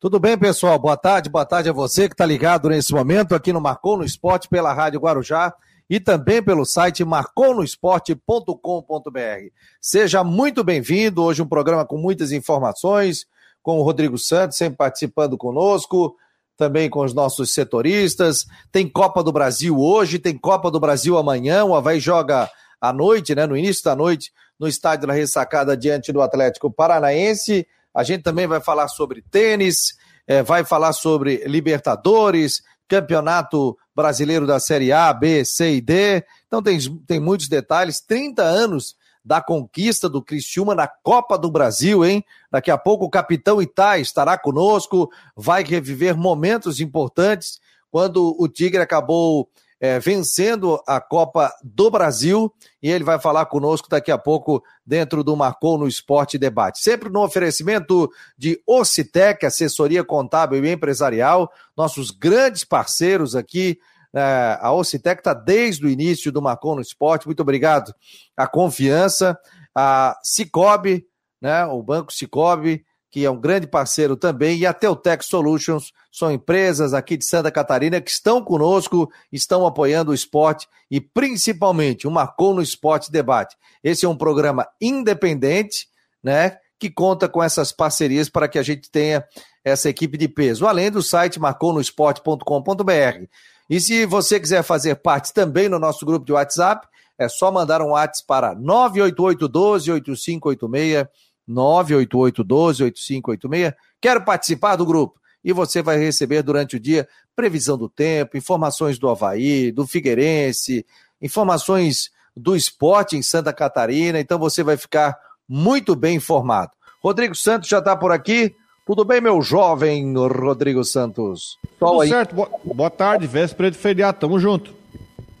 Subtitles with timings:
[0.00, 0.78] Tudo bem, pessoal?
[0.78, 4.04] Boa tarde, boa tarde a você que está ligado nesse momento aqui no Marcou no
[4.04, 5.52] Esporte pela Rádio Guarujá
[5.90, 9.52] e também pelo site marconosport.com.br.
[9.78, 11.22] Seja muito bem-vindo.
[11.22, 13.26] Hoje um programa com muitas informações,
[13.62, 16.16] com o Rodrigo Santos sempre participando conosco,
[16.56, 18.46] também com os nossos setoristas.
[18.72, 21.62] Tem Copa do Brasil hoje, tem Copa do Brasil amanhã.
[21.66, 22.48] O Havaí joga
[22.80, 27.66] à noite, né, no início da noite, no estádio da Ressacada diante do Atlético Paranaense.
[27.94, 29.94] A gente também vai falar sobre tênis,
[30.26, 36.24] é, vai falar sobre Libertadores, Campeonato Brasileiro da Série A, B, C e D.
[36.46, 38.00] Então tem, tem muitos detalhes.
[38.00, 42.24] 30 anos da conquista do Criciúma na Copa do Brasil, hein?
[42.50, 47.60] Daqui a pouco o capitão Itai estará conosco, vai reviver momentos importantes
[47.90, 49.48] quando o Tigre acabou
[49.80, 52.52] é, vencendo a Copa do Brasil
[52.82, 56.80] e ele vai falar conosco daqui a pouco dentro do Marcou no Esporte Debate.
[56.80, 63.78] Sempre no oferecimento de Ocitec, assessoria contábil e empresarial, nossos grandes parceiros aqui.
[64.12, 67.26] É, a Ocitec está desde o início do Marcou no Esporte.
[67.26, 67.94] Muito obrigado.
[68.36, 69.38] A confiança,
[69.74, 71.06] a Cicobi,
[71.40, 76.30] né, o Banco Cicobi, que é um grande parceiro também, e a Teutec Solutions, são
[76.30, 82.10] empresas aqui de Santa Catarina que estão conosco, estão apoiando o esporte e principalmente o
[82.10, 83.56] Marcou no Esporte Debate.
[83.82, 85.88] Esse é um programa independente,
[86.22, 89.24] né, que conta com essas parcerias para que a gente tenha
[89.64, 93.26] essa equipe de peso, além do site marconosport.com.br.
[93.68, 97.82] E se você quiser fazer parte também no nosso grupo de WhatsApp, é só mandar
[97.82, 101.06] um WhatsApp para 988 12 8586
[101.50, 103.74] 988-12-8586.
[104.00, 105.18] Quero participar do grupo.
[105.42, 110.84] E você vai receber durante o dia previsão do tempo, informações do Havaí, do Figueirense,
[111.20, 114.20] informações do esporte em Santa Catarina.
[114.20, 115.16] Então você vai ficar
[115.48, 116.72] muito bem informado.
[117.02, 118.54] Rodrigo Santos já está por aqui.
[118.86, 121.58] Tudo bem, meu jovem Rodrigo Santos?
[121.78, 122.08] Tudo aí.
[122.08, 122.34] certo.
[122.34, 124.18] Boa, boa tarde, véspera de feriado.
[124.18, 124.74] Tamo junto.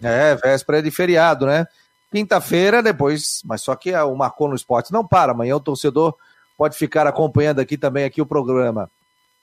[0.02, 1.66] É, véspera de feriado, né?
[2.10, 5.32] Quinta-feira, depois, mas só que o Marcou no Esporte não para.
[5.32, 6.14] Amanhã o torcedor
[6.56, 8.90] pode ficar acompanhando aqui também aqui o programa.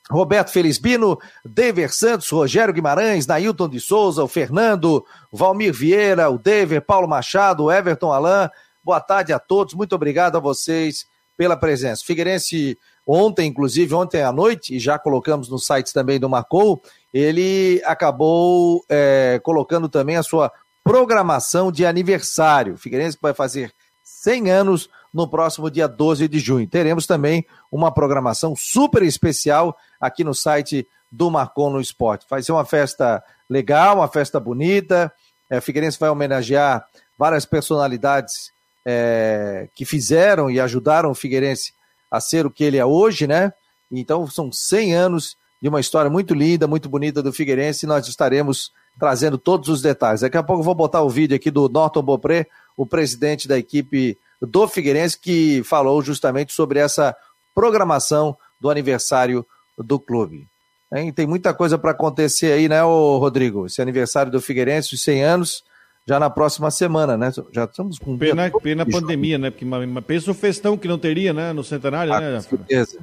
[0.09, 6.81] Roberto Felizbino, Dever Santos, Rogério Guimarães, Nailton de Souza, o Fernando, Valmir Vieira, o Dever,
[6.81, 8.50] Paulo Machado, Everton Alain.
[8.83, 12.06] Boa tarde a todos, muito obrigado a vocês pela presença.
[12.06, 16.81] Figueirense, ontem, inclusive, ontem à noite, e já colocamos no site também do Marcou,
[17.13, 20.51] ele acabou é, colocando também a sua
[20.88, 22.78] programação de aniversário.
[22.78, 26.66] Figueirense vai fazer 100 anos no próximo dia 12 de junho.
[26.66, 32.25] Teremos também uma programação super especial aqui no site do Marcon no Esporte.
[32.30, 35.12] Vai ser uma festa legal, uma festa bonita.
[35.50, 36.86] É, Figueirense vai homenagear
[37.18, 38.52] várias personalidades
[38.86, 41.74] é, que fizeram e ajudaram o Figueirense
[42.09, 43.52] a ser o que ele é hoje, né?
[43.92, 48.08] Então são 100 anos de uma história muito linda, muito bonita do Figueirense e nós
[48.08, 50.22] estaremos trazendo todos os detalhes.
[50.22, 53.58] Daqui a pouco eu vou botar o vídeo aqui do Norton Bopré, o presidente da
[53.58, 57.16] equipe do Figueirense, que falou justamente sobre essa
[57.53, 59.46] programação do aniversário
[59.78, 60.47] do clube.
[60.94, 61.12] Hein?
[61.12, 63.66] Tem muita coisa para acontecer aí, né, Rodrigo?
[63.66, 65.63] Esse aniversário do Figueirense, os 100 anos,
[66.07, 67.31] já na próxima semana, né?
[67.52, 68.18] Já estamos com.
[68.18, 69.52] Pena, pena a pandemia, né?
[69.52, 69.66] Porque
[70.06, 71.52] pensa o festão que não teria, né?
[71.52, 72.36] No centenário, ah, né?
[72.38, 73.00] Com certeza.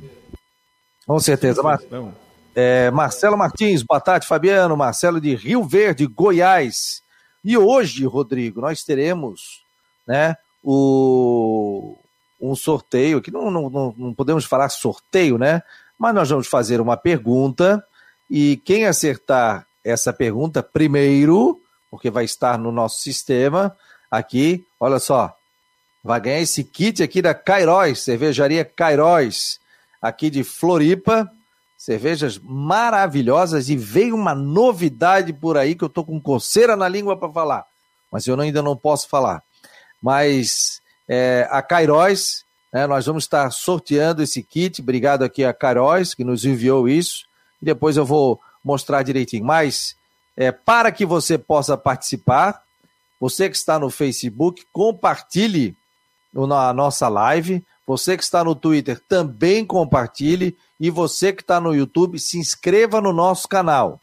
[1.06, 1.82] Com certeza, mas.
[2.54, 4.76] É, Marcelo Martins, boa tarde, Fabiano.
[4.76, 7.02] Marcelo de Rio Verde, Goiás.
[7.44, 9.62] E hoje, Rodrigo, nós teremos
[10.06, 11.96] né, o,
[12.40, 15.62] um sorteio, que não, não, não podemos falar sorteio, né?
[15.98, 17.84] Mas nós vamos fazer uma pergunta
[18.30, 21.60] e quem acertar essa pergunta primeiro,
[21.90, 23.76] porque vai estar no nosso sistema
[24.10, 25.36] aqui, olha só,
[26.02, 29.58] vai ganhar esse kit aqui da Cairóis, cervejaria Cairóis,
[30.00, 31.30] aqui de Floripa,
[31.84, 37.14] cervejas maravilhosas e veio uma novidade por aí que eu tô com coceira na língua
[37.14, 37.66] para falar,
[38.10, 39.42] mas eu ainda não posso falar.
[40.02, 44.80] Mas é, a Cairóis, né, nós vamos estar sorteando esse kit.
[44.80, 47.26] Obrigado aqui a Cairóis que nos enviou isso
[47.60, 49.44] e depois eu vou mostrar direitinho.
[49.44, 49.94] Mas
[50.34, 52.62] é, para que você possa participar,
[53.20, 55.76] você que está no Facebook, compartilhe
[56.34, 57.62] a nossa live.
[57.86, 60.56] Você que está no Twitter, também compartilhe.
[60.80, 64.00] E você que está no YouTube, se inscreva no nosso canal.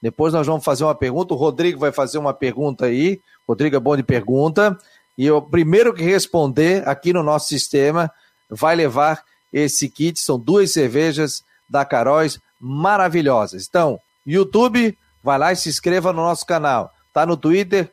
[0.00, 1.32] Depois nós vamos fazer uma pergunta.
[1.32, 3.20] O Rodrigo vai fazer uma pergunta aí.
[3.48, 4.76] Rodrigo é bom de pergunta.
[5.16, 8.10] E o primeiro que responder aqui no nosso sistema
[8.50, 10.20] vai levar esse kit.
[10.20, 13.66] São duas cervejas da Caróis maravilhosas.
[13.68, 16.92] Então, YouTube, vai lá e se inscreva no nosso canal.
[17.12, 17.90] Tá no Twitter?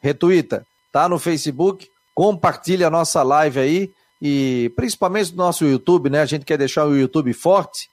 [0.00, 0.66] Retuita.
[0.92, 1.88] Tá no Facebook?
[2.14, 6.20] Compartilhe a nossa live aí e principalmente no nosso YouTube, né?
[6.20, 7.88] A gente quer deixar o YouTube forte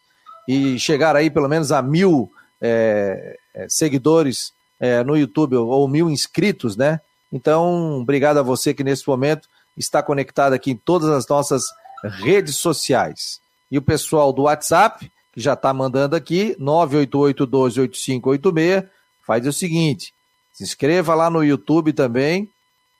[0.48, 2.30] e chegar aí pelo menos a mil
[2.62, 7.00] é, é seguidores é, no YouTube, ou mil inscritos, né?
[7.32, 9.48] Então, obrigado a você que nesse momento
[9.78, 11.64] está conectado aqui em todas as nossas
[12.04, 13.40] redes sociais.
[13.70, 18.88] E o pessoal do WhatsApp, que já está mandando aqui, 988-12-8586,
[19.26, 20.14] faz o seguinte:
[20.54, 22.50] se inscreva lá no YouTube também,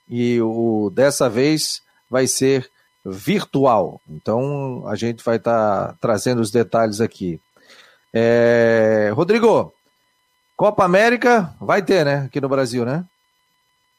[0.08, 2.70] e o dessa vez vai ser
[3.10, 4.00] virtual.
[4.08, 7.40] Então a gente vai estar tá trazendo os detalhes aqui.
[8.12, 9.10] É...
[9.14, 9.72] Rodrigo,
[10.56, 12.24] Copa América vai ter, né?
[12.26, 13.04] Aqui no Brasil, né?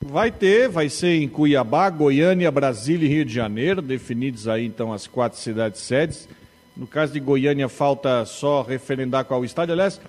[0.05, 4.93] Vai ter, vai ser em Cuiabá, Goiânia, Brasília e Rio de Janeiro, definidos aí então
[4.93, 6.27] as quatro cidades sedes.
[6.75, 9.73] No caso de Goiânia, falta só referendar qual estádio.
[9.73, 9.99] Aliás,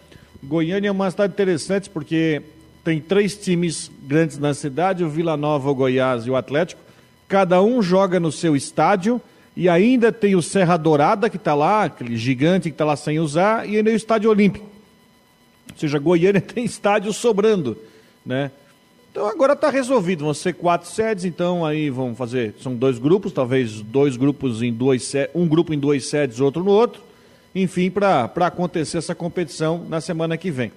[0.42, 2.40] Goiânia é uma cidade interessante porque
[2.84, 6.80] tem três times grandes na cidade: o Vila Nova, o Goiás e o Atlético.
[7.30, 9.22] Cada um joga no seu estádio
[9.56, 13.20] e ainda tem o Serra Dourada, que está lá, aquele gigante que está lá sem
[13.20, 14.66] usar, e ainda o Estádio Olímpico.
[15.70, 17.78] Ou seja, Goiânia tem estádio sobrando,
[18.26, 18.50] né?
[19.12, 23.32] Então agora está resolvido, vão ser quatro sedes, então aí vão fazer, são dois grupos,
[23.32, 27.00] talvez dois grupos em duas um grupo em duas sedes, outro no outro,
[27.54, 30.72] enfim, para acontecer essa competição na semana que vem.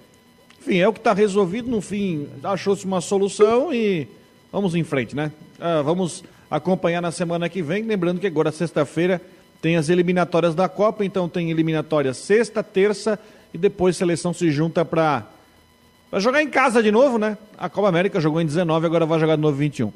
[0.60, 4.06] Enfim, é o que está resolvido, no fim, achou-se uma solução e
[4.52, 5.32] vamos em frente, né?
[5.60, 6.22] Ah, vamos
[6.56, 9.20] acompanhar na semana que vem, lembrando que agora sexta-feira
[9.60, 13.18] tem as eliminatórias da Copa, então tem eliminatória sexta, terça
[13.52, 15.26] e depois a seleção se junta para
[16.14, 17.36] jogar em casa de novo, né?
[17.58, 19.92] A Copa América jogou em 19, agora vai jogar de novo 21.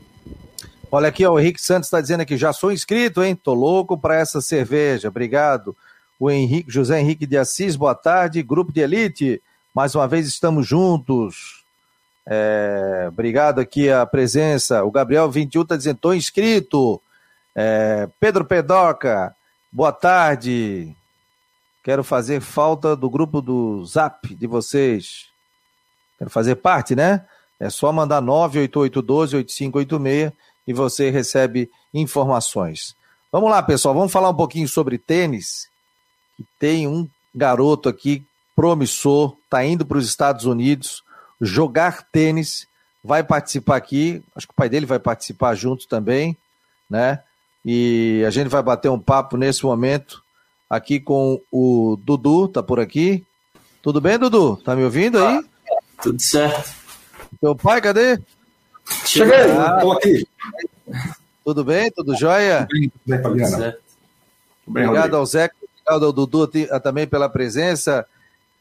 [0.90, 3.37] Olha aqui, ó, o Henrique Santos está dizendo aqui, já sou inscrito, hein?
[3.37, 5.08] Tô louco para essa cerveja.
[5.08, 5.76] Obrigado.
[6.19, 8.43] O Henrique, José Henrique de Assis, boa tarde.
[8.43, 9.40] Grupo de Elite,
[9.72, 11.57] mais uma vez estamos juntos.
[12.30, 14.84] É, obrigado aqui a presença.
[14.84, 17.00] O Gabriel 21 está dizendo, tô inscrito.
[17.56, 19.34] É, Pedro Pedoca,
[19.72, 20.94] boa tarde.
[21.82, 25.28] Quero fazer falta do grupo do Zap de vocês.
[26.19, 27.25] Quero fazer parte, né?
[27.58, 30.31] É só mandar 98812-8586
[30.66, 32.94] e você recebe informações.
[33.32, 35.70] Vamos lá, pessoal, vamos falar um pouquinho sobre tênis.
[36.58, 38.22] Tem um garoto aqui
[38.54, 41.02] promissor, está indo para os Estados Unidos
[41.40, 42.67] jogar tênis,
[43.02, 44.23] vai participar aqui.
[44.35, 46.37] Acho que o pai dele vai participar junto também,
[46.88, 47.20] né?
[47.64, 50.23] E a gente vai bater um papo nesse momento
[50.69, 53.25] aqui com o Dudu, tá por aqui.
[53.82, 54.56] Tudo bem, Dudu?
[54.56, 55.44] Tá me ouvindo aí?
[56.02, 56.70] Tudo certo.
[57.41, 58.19] Teu pai, cadê?
[59.05, 60.26] Cheguei, estou aqui.
[61.44, 61.91] Tudo bem?
[61.91, 62.67] Tudo jóia?
[62.70, 63.76] Tudo bem, Fabiana.
[64.67, 66.46] Obrigado ao Zé, obrigado ao Dudu
[66.82, 68.06] também pela presença.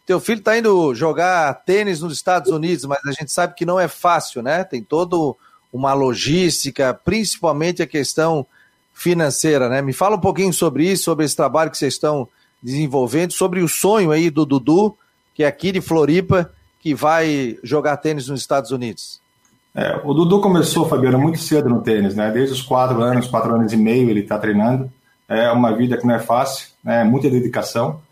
[0.08, 3.78] Teu filho está indo jogar tênis nos Estados Unidos, mas a gente sabe que não
[3.78, 4.64] é fácil, né?
[4.64, 5.36] Tem toda
[5.72, 8.46] uma logística, principalmente a questão
[8.94, 9.82] financeira, né?
[9.82, 12.26] Me fala um pouquinho sobre isso, sobre esse trabalho que vocês estão
[12.64, 14.96] desenvolvendo, sobre o sonho aí do Dudu,
[15.36, 16.50] que é aqui de Floripa,
[16.80, 19.20] que vai jogar tênis nos Estados Unidos?
[19.76, 22.32] É, o Dudu começou, Fabiano, muito cedo no tênis, né?
[22.32, 24.90] Desde os quatro anos, quatro anos e meio ele está treinando.
[25.28, 27.04] É uma vida que não é fácil, né?
[27.04, 28.07] Muita dedicação.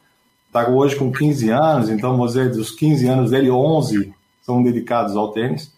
[0.56, 5.14] Está hoje com 15 anos, então vou dizer, dos 15 anos dele, 11 são dedicados
[5.18, 5.74] ao tênis.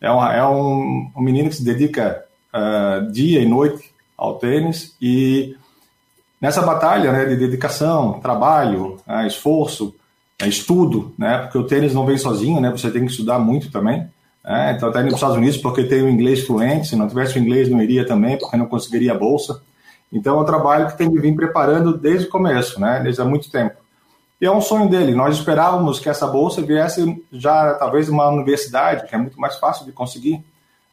[0.00, 4.96] É, uma, é um, um, menino que se dedica uh, dia e noite ao tênis
[5.02, 5.54] e
[6.40, 9.94] nessa batalha né, de dedicação, trabalho, uh, esforço,
[10.40, 11.36] é, estudo, né?
[11.36, 12.70] Porque o tênis não vem sozinho, né?
[12.70, 14.08] Você tem que estudar muito também.
[14.42, 14.72] Né?
[14.74, 16.88] Então, está indo para os Estados Unidos porque tem o inglês fluente.
[16.88, 19.60] Se não tivesse o inglês, não iria também, porque não conseguiria a bolsa.
[20.10, 23.00] Então, é um trabalho que tem que vir preparando desde o começo, né?
[23.02, 23.89] Desde há muito tempo.
[24.40, 25.14] E é um sonho dele.
[25.14, 29.84] Nós esperávamos que essa bolsa viesse já, talvez, uma universidade, que é muito mais fácil
[29.84, 30.42] de conseguir,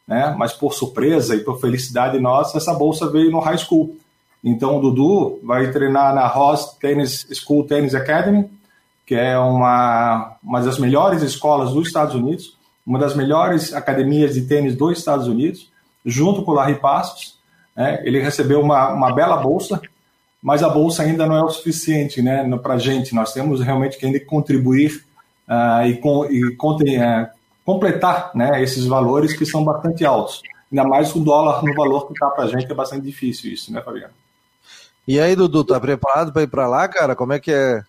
[0.05, 0.35] né?
[0.37, 3.95] Mas por surpresa e por felicidade nossa, essa bolsa veio no high school.
[4.43, 8.49] Então, o Dudu vai treinar na Ross Tennis School Tennis Academy,
[9.05, 14.41] que é uma, uma das melhores escolas dos Estados Unidos, uma das melhores academias de
[14.41, 15.69] tênis dos Estados Unidos,
[16.05, 17.37] junto com o Larry Passos.
[17.75, 18.01] Né?
[18.03, 19.81] Ele recebeu uma, uma bela bolsa,
[20.47, 23.13] mas a bolsa ainda não é o suficiente né, para a gente.
[23.13, 25.03] Nós temos realmente que ainda contribuir
[25.45, 27.27] uh, e, com, e contem, uh,
[27.65, 30.41] completar né, esses valores que são bastante altos.
[30.71, 33.73] Ainda mais o dólar no valor que está para a gente, é bastante difícil isso,
[33.73, 34.13] né, Fabiano?
[35.05, 37.13] E aí, Dudu, tá preparado para ir para lá, cara?
[37.13, 37.83] Como é que é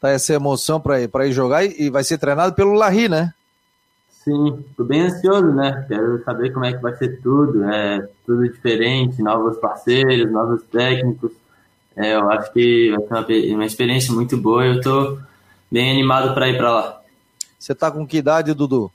[0.00, 3.32] tá essa emoção para ir, ir jogar e, vai ser treinado pelo Larry, né?
[4.10, 5.84] Sim, tô bem ansioso, né?
[5.86, 11.43] Quero saber como é que vai ser tudo, é tudo diferente, novos parceiros, novos técnicos.
[11.96, 15.18] É, eu acho que vai ser uma, uma experiência muito boa eu tô
[15.70, 17.00] bem animado para ir para lá.
[17.58, 18.90] Você tá com que idade, Dudu?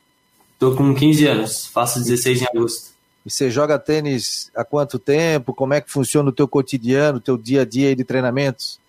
[0.60, 2.90] Tô com 15 anos, faço 16 em agosto.
[3.26, 5.54] E você joga tênis há quanto tempo?
[5.54, 8.80] Como é que funciona o teu cotidiano, o teu dia a dia de treinamentos?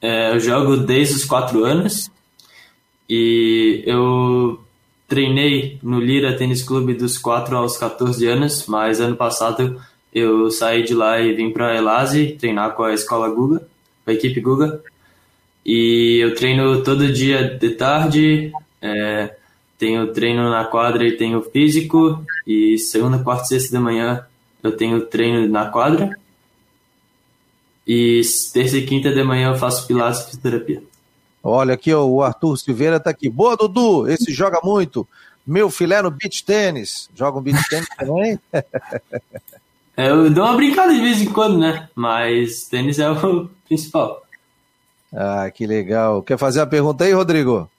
[0.00, 2.10] É, eu jogo desde os 4 anos
[3.08, 4.60] e eu
[5.08, 9.80] treinei no Lira Tênis Clube dos 4 aos 14 anos, mas ano passado
[10.14, 13.66] eu saí de lá e vim para Elase treinar com a escola Guga,
[14.04, 14.80] com a equipe Guga.
[15.66, 19.34] E eu treino todo dia de tarde, é,
[19.76, 24.24] tenho treino na quadra e tenho físico, e segunda, quarta e sexta da manhã
[24.62, 26.16] eu tenho treino na quadra.
[27.86, 30.82] E terça e quinta de manhã eu faço pilates e fisioterapia.
[31.42, 33.28] Olha aqui, ó, o Arthur Silveira tá aqui.
[33.28, 34.08] Boa, Dudu!
[34.08, 35.06] Esse joga muito.
[35.46, 37.10] Meu filé no beach tênis.
[37.14, 38.40] Joga um beach tênis também?
[39.96, 41.88] É, eu dou uma brincada de vez em quando, né?
[41.94, 44.22] Mas tênis é o principal.
[45.12, 46.22] Ah, que legal.
[46.22, 47.70] Quer fazer a pergunta aí, Rodrigo?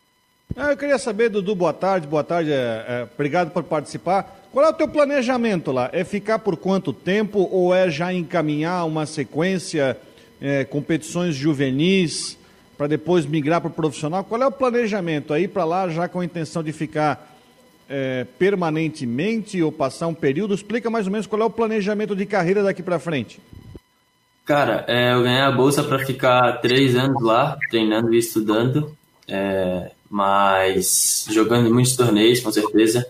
[0.55, 4.43] Ah, eu queria saber, Dudu, boa tarde, boa tarde, é, é, obrigado por participar.
[4.53, 5.89] Qual é o teu planejamento lá?
[5.91, 9.97] É ficar por quanto tempo ou é já encaminhar uma sequência,
[10.39, 12.37] é, competições juvenis,
[12.77, 14.23] para depois migrar para o profissional?
[14.23, 17.34] Qual é o planejamento aí para lá, já com a intenção de ficar
[17.89, 20.53] é, permanentemente ou passar um período?
[20.53, 23.39] Explica mais ou menos qual é o planejamento de carreira daqui para frente.
[24.45, 28.95] Cara, é, eu ganhei a bolsa para ficar três anos lá, treinando e estudando,
[29.27, 33.05] é, mas jogando muitos torneios, com certeza.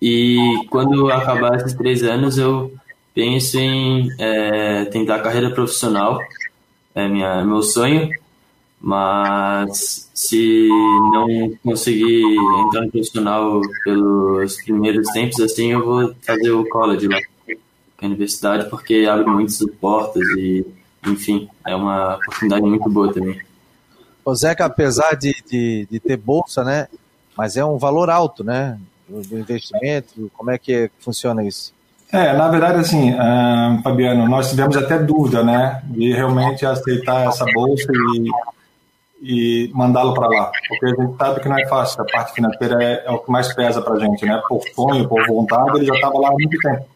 [0.00, 0.38] E
[0.70, 2.72] quando acabar esses três anos, eu
[3.14, 6.18] penso em é, tentar carreira profissional,
[6.94, 8.08] é minha, meu sonho,
[8.80, 12.22] mas se não conseguir
[12.66, 17.18] entrar no profissional pelos primeiros tempos, assim, eu vou fazer o college lá,
[18.00, 20.64] a universidade, porque abre muitas portas e,
[21.06, 23.38] enfim, é uma oportunidade muito boa também.
[24.24, 26.88] O Zeca, apesar de, de, de ter bolsa, né,
[27.36, 31.74] mas é um valor alto, né, do investimento, como é que funciona isso?
[32.12, 37.44] É, na verdade, assim, uh, Fabiano, nós tivemos até dúvida, né, de realmente aceitar essa
[37.52, 38.30] bolsa e
[39.20, 42.82] e mandá-lo para lá, porque a gente sabe que não é fácil, a parte financeira
[42.82, 44.40] é, é o que mais pesa para a gente, né?
[44.48, 46.86] Por sonho, por vontade, ele já estava lá há muito tempo,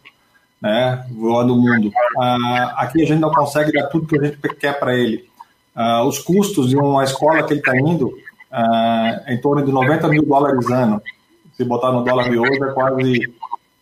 [0.60, 1.06] né?
[1.10, 1.92] Voando o mundo.
[2.18, 5.28] Ah, aqui a gente não consegue dar tudo que a gente quer para ele.
[5.74, 8.16] Ah, os custos de uma escola que ele está indo
[8.50, 11.02] ah, em torno de 90 mil dólares ano.
[11.52, 13.34] Se botar no dólar de hoje é quase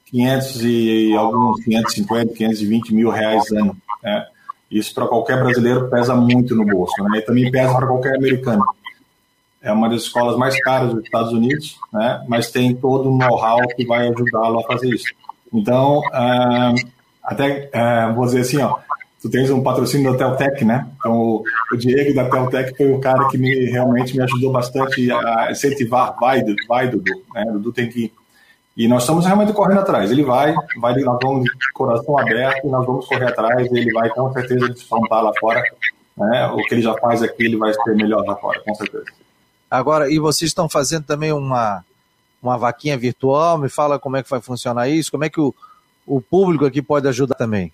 [0.06, 3.76] 500 e alguns 550, 520 mil reais ano.
[4.02, 4.26] Né?
[4.72, 7.18] Isso para qualquer brasileiro pesa muito no bolso, né?
[7.18, 8.64] E também pesa para qualquer americano.
[9.60, 12.24] É uma das escolas mais caras dos Estados Unidos, né?
[12.26, 15.14] Mas tem todo um know-how que vai ajudá-lo a fazer isso.
[15.52, 16.90] Então, uh,
[17.22, 18.78] até uh, vou dizer assim, ó,
[19.20, 20.88] tu tens um patrocínio da Teltec, né?
[20.96, 25.12] Então, o, o Diego da Teltec foi o cara que me realmente me ajudou bastante
[25.12, 27.44] a incentivar, vai, vai Dudu, né?
[27.52, 28.10] Dudu tem que
[28.76, 30.10] e nós estamos realmente correndo atrás.
[30.10, 34.32] Ele vai, vai nós vamos de coração aberto, nós vamos correr atrás, ele vai com
[34.32, 35.62] certeza desfrontar lá fora.
[36.16, 36.46] Né?
[36.48, 39.04] O que ele já faz aqui, ele vai ser melhor lá fora, com certeza.
[39.70, 41.84] Agora, e vocês estão fazendo também uma,
[42.42, 43.58] uma vaquinha virtual?
[43.58, 45.54] Me fala como é que vai funcionar isso, como é que o,
[46.06, 47.72] o público aqui pode ajudar também?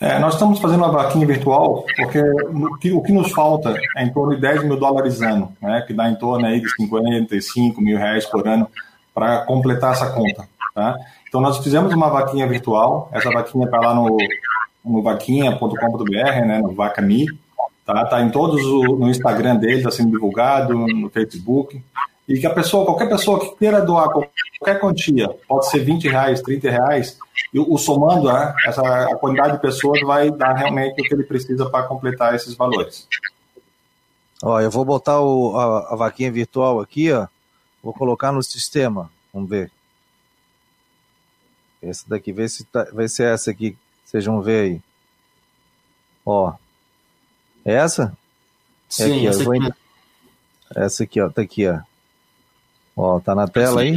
[0.00, 4.02] É, nós estamos fazendo uma vaquinha virtual porque o que, o que, nos falta é
[4.02, 7.78] em torno de 10 mil dólares ano, né, que dá em torno aí de 55
[7.82, 8.66] mil reais por ano
[9.14, 10.48] para completar essa conta.
[10.74, 10.96] Tá?
[11.28, 14.16] Então, nós fizemos uma vaquinha virtual, essa vaquinha está lá no,
[14.84, 17.26] no vaquinha.com.br, né, no VacaMi,
[17.84, 18.04] tá?
[18.06, 21.82] tá em todos no Instagram dele, está sendo divulgado, no Facebook,
[22.28, 26.40] e que a pessoa, qualquer pessoa que queira doar qualquer quantia, pode ser 20 reais,
[26.42, 27.18] 30 reais,
[27.52, 31.24] e o, somando né, essa, a quantidade de pessoas vai dar realmente o que ele
[31.24, 33.08] precisa para completar esses valores.
[34.42, 37.26] Ó, eu vou botar o, a, a vaquinha virtual aqui, ó,
[37.82, 39.10] Vou colocar no sistema.
[39.32, 39.70] Vamos ver.
[41.82, 43.76] Essa daqui, vê se, tá, vê se é essa aqui.
[44.04, 44.82] Vocês vão ver aí.
[46.26, 46.52] Ó.
[47.64, 48.12] É essa?
[48.12, 48.16] É
[48.88, 49.74] Sim, é aqui, essa, aqui.
[50.74, 51.30] essa aqui, ó.
[51.30, 51.80] Tá aqui, ó.
[52.96, 53.96] Ó, tá na tela aí?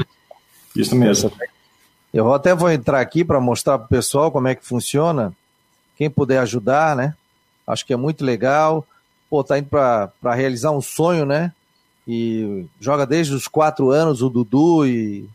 [0.75, 1.31] Isso mesmo.
[2.13, 5.33] Eu até vou entrar aqui para mostrar para o pessoal como é que funciona.
[5.97, 7.15] Quem puder ajudar, né?
[7.65, 8.85] Acho que é muito legal.
[9.29, 11.51] Pô, tá indo para realizar um sonho, né?
[12.07, 15.27] E joga desde os quatro anos o Dudu e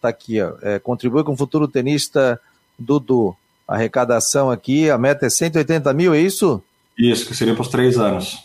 [0.00, 2.40] tá aqui, ó, é, contribui com o futuro tenista
[2.78, 3.36] Dudu.
[3.66, 6.62] Arrecadação aqui, a meta é 180 mil, é isso?
[6.96, 8.44] Isso, que seria para os três anos.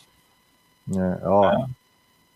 [0.91, 1.65] É, ó, é.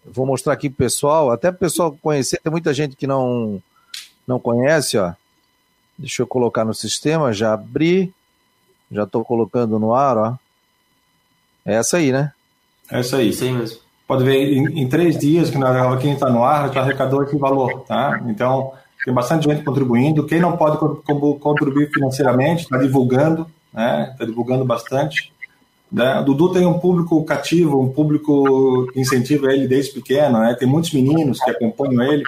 [0.05, 3.61] Vou mostrar aqui pro pessoal, até pro pessoal conhecer, tem muita gente que não,
[4.27, 5.13] não conhece, ó.
[5.97, 8.13] Deixa eu colocar no sistema, já abri,
[8.91, 10.37] já estou colocando no ar, ó.
[11.65, 12.31] É essa aí, né?
[12.91, 13.33] É essa aí.
[13.33, 16.81] Sim mesmo pode ver em, em três dias que a vaquinha está no ar, já
[16.81, 18.21] arrecadou esse valor, tá?
[18.27, 18.71] Então,
[19.03, 20.25] tem bastante gente contribuindo.
[20.25, 24.09] Quem não pode contribuir financeiramente, está divulgando, né?
[24.11, 25.31] Está divulgando bastante.
[25.91, 26.19] Né?
[26.19, 30.55] O Dudu tem um público cativo, um público que incentiva ele desde pequeno, né?
[30.57, 32.23] Tem muitos meninos que acompanham ele,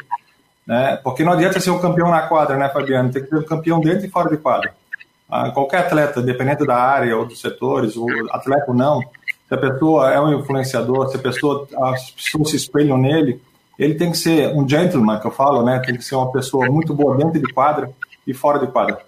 [0.66, 0.98] né?
[1.04, 3.12] Porque não adianta ser um campeão na quadra, né, Fabiano?
[3.12, 4.74] Tem que ser um campeão dentro e fora de quadra.
[5.30, 9.02] Ah, qualquer atleta, dependendo da área ou dos setores, o atleta ou não,
[9.48, 13.42] se a pessoa é um influenciador, se a pessoa, as pessoas se espelham nele,
[13.80, 15.80] ele tem que ser um gentleman, que eu falo, né?
[15.80, 17.92] Tem que ser uma pessoa muito boa dentro de quadra
[18.26, 19.00] e fora de quadra.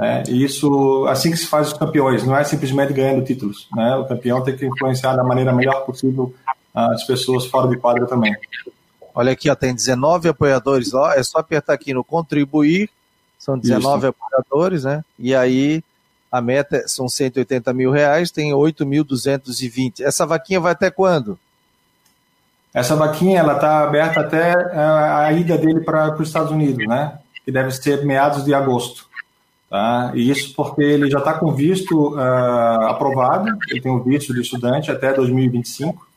[0.00, 3.66] É, e isso, assim que se faz os campeões, não é simplesmente ganhando títulos.
[3.74, 3.96] Né?
[3.96, 6.32] O campeão tem que influenciar da maneira melhor possível
[6.72, 8.34] as pessoas fora de quadra também.
[9.12, 12.88] Olha aqui, ó, tem 19 apoiadores, ó, é só apertar aqui no contribuir,
[13.36, 14.06] são 19 isso.
[14.06, 15.04] apoiadores, né?
[15.18, 15.82] E aí
[16.30, 20.00] a meta são 180 mil reais, tem 8.220.
[20.00, 21.38] Essa vaquinha vai até quando?
[22.72, 27.18] Essa vaquinha ela está aberta até é, a ida dele para os Estados Unidos, né?
[27.44, 29.08] Que deve ser meados de agosto.
[29.70, 30.12] Tá?
[30.14, 34.40] E isso porque ele já está com visto uh, aprovado, ele tem o visto de
[34.40, 36.08] estudante até 2025,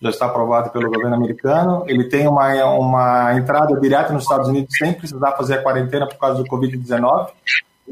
[0.00, 1.84] já está aprovado pelo governo americano.
[1.86, 6.18] Ele tem uma, uma entrada direta nos Estados Unidos sem precisar fazer a quarentena por
[6.18, 7.30] causa do Covid-19,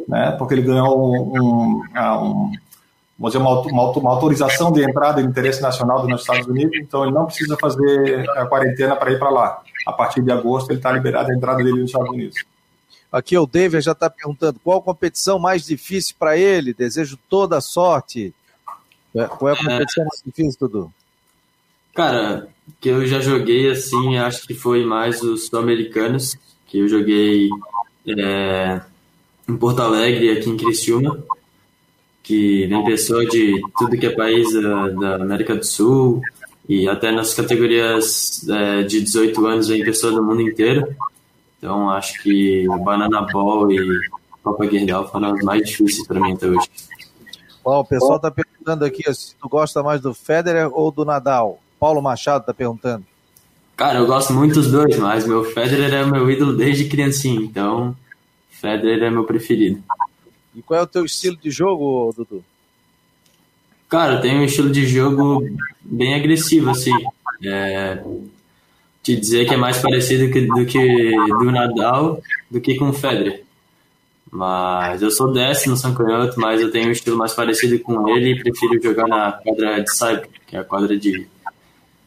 [0.09, 0.33] né?
[0.33, 2.53] porque ele ganhou um, um, um
[3.19, 7.05] vamos dizer, uma, uma, uma, autorização de entrada de interesse nacional dos Estados Unidos, então
[7.05, 9.63] ele não precisa fazer a quarentena para ir para lá.
[9.87, 12.45] A partir de agosto ele está liberado a entrada dele nos Estados Unidos.
[13.11, 16.75] Aqui o David já está perguntando qual competição mais difícil para ele.
[16.75, 18.35] Desejo toda a sorte.
[19.15, 20.07] É, qual é a competição é...
[20.07, 20.93] mais difícil, Dudu?
[21.95, 22.49] Cara,
[22.79, 26.37] que eu já joguei assim, acho que foi mais os sul-americanos,
[26.67, 27.49] que eu joguei
[28.07, 28.83] é,
[29.49, 31.19] em Porto Alegre, aqui em Criciúma,
[32.23, 36.21] que vem pessoa de tudo que é país da, da América do Sul,
[36.69, 40.97] e até nas categorias é, de 18 anos vem pessoa do mundo inteiro.
[41.59, 44.01] Então acho que o Banana Ball e
[44.43, 46.69] Copa Guerdal foram os mais difíceis para mim até hoje.
[47.65, 51.61] Bom, o pessoal está perguntando aqui se tu gosta mais do Federer ou do Nadal.
[51.79, 53.05] Paulo Machado está perguntando.
[53.77, 57.95] Cara, eu gosto muito dos dois, mas meu Federer é meu ídolo desde criancinha, então
[58.61, 59.83] Federer é meu preferido.
[60.55, 62.45] E qual é o teu estilo de jogo, Dudu?
[63.89, 65.47] Cara, eu tenho um estilo de jogo
[65.83, 66.93] bem agressivo, assim.
[67.45, 68.03] É,
[69.03, 72.93] te dizer que é mais parecido que, do que do Nadal do que com o
[72.93, 73.45] Federer.
[74.31, 78.33] Mas eu sou décimo São Canhoto, mas eu tenho um estilo mais parecido com ele
[78.33, 81.27] e prefiro jogar na quadra de Cyber, que é a quadra de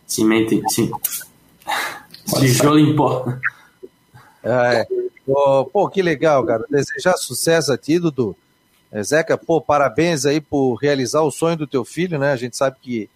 [0.05, 0.91] cimento, sim,
[2.39, 3.33] tijolo em pó.
[4.43, 4.85] É,
[5.29, 6.65] pô, pô, que legal, cara.
[6.69, 8.35] Desejar sucesso a ti, Dudu.
[8.91, 12.31] É, Zeca, pô, parabéns aí por realizar o sonho do teu filho, né?
[12.31, 13.07] A gente sabe que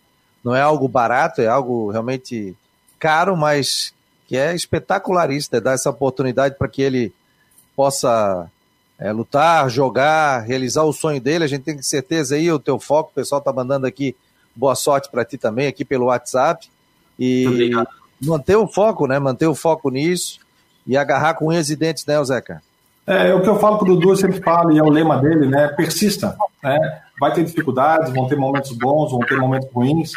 [0.43, 2.55] não é algo barato, é algo realmente
[2.99, 3.93] caro, mas
[4.27, 7.11] que é espetacularista, é dar essa oportunidade para que ele
[7.75, 8.47] possa
[8.99, 11.43] é, lutar, jogar, realizar o sonho dele.
[11.43, 14.15] A gente tem certeza aí, o teu foco, o pessoal está mandando aqui
[14.55, 16.69] boa sorte para ti também, aqui pelo WhatsApp.
[17.17, 17.71] E
[18.21, 19.17] manter o foco, né?
[19.17, 20.42] Manter o foco nisso
[20.85, 22.61] e agarrar com unhas e dentes, né, Zeca?
[23.05, 24.89] É, é o que eu falo para o Dudu, eu sempre falo, e é o
[24.89, 25.67] lema dele, né?
[25.69, 26.35] Persista.
[26.63, 27.01] Né?
[27.19, 30.11] Vai ter dificuldades, vão ter momentos bons, vão ter momentos ruins,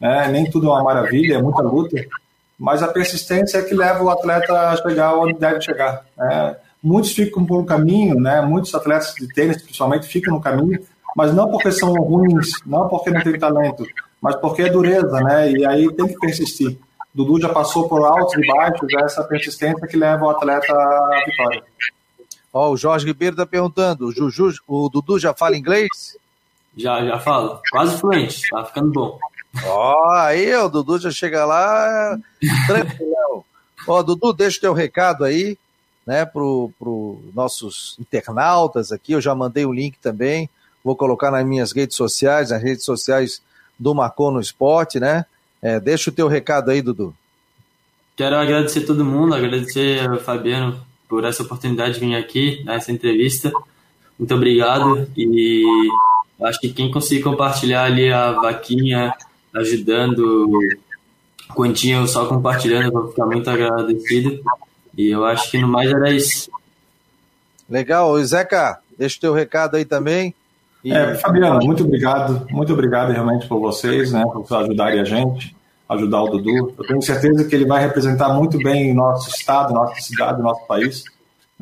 [0.00, 0.28] né?
[0.28, 1.96] nem tudo é uma maravilha, é muita luta,
[2.58, 6.04] mas a persistência é que leva o atleta a chegar onde deve chegar.
[6.16, 6.56] Né?
[6.82, 8.40] Muitos ficam por um caminho, né?
[8.40, 10.80] muitos atletas de tênis, principalmente, ficam no caminho,
[11.14, 13.84] mas não porque são ruins, não porque não tem talento,
[14.20, 15.50] mas porque é dureza, né?
[15.50, 16.78] E aí tem que persistir.
[17.12, 21.24] Dudu já passou por altos e baixos, é essa persistência que leva o atleta à
[21.26, 21.62] vitória.
[22.52, 26.16] Ó, oh, o Jorge Ribeiro está perguntando, o, Juju, o Dudu já fala inglês?
[26.76, 27.60] Já, já falo.
[27.70, 29.18] Quase fluente, tá ficando bom.
[29.64, 32.16] Ó, oh, aí o Dudu já chega lá
[32.66, 33.44] tranquilo.
[33.86, 35.58] Ó, oh, Dudu, deixa o teu recado aí,
[36.06, 39.12] né, pro, pro nossos internautas aqui.
[39.12, 40.48] Eu já mandei o link também.
[40.84, 43.42] Vou colocar nas minhas redes sociais, nas redes sociais
[43.78, 45.24] do Marcon no Esporte, né?
[45.62, 47.14] É, deixa o teu recado aí, Dudu.
[48.16, 53.50] Quero agradecer todo mundo, agradecer ao Fabiano por essa oportunidade de vir aqui nessa entrevista.
[54.18, 55.64] Muito obrigado e
[56.42, 59.14] acho que quem conseguir compartilhar ali a vaquinha
[59.54, 60.48] ajudando,
[61.54, 64.40] Quantinho só compartilhando, vou ficar muito agradecido.
[64.96, 66.50] E eu acho que no mais era isso.
[67.68, 68.22] Legal.
[68.24, 70.34] Zeca, deixa o teu recado aí também.
[70.84, 70.92] E...
[70.92, 75.54] É, Fabiano, muito obrigado, muito obrigado realmente por vocês, né, por ajudarem a gente,
[75.88, 76.74] ajudar o Dudu.
[76.78, 81.04] Eu tenho certeza que ele vai representar muito bem nosso estado, nossa cidade, nosso país.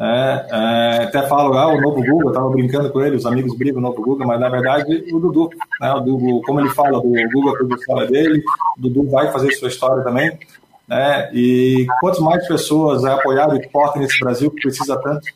[0.01, 3.81] É, é, até falo, ah, o novo Google, estava brincando com ele, os amigos brigam
[3.81, 5.51] o novo Google, mas na verdade o Dudu,
[5.81, 8.41] né, o Dudu, como ele fala, do Google a história dele,
[8.77, 10.39] o Dudu vai fazer sua história também,
[10.87, 15.27] né, e quanto mais pessoas é, apoiarem o esporte nesse Brasil, que precisa tanto,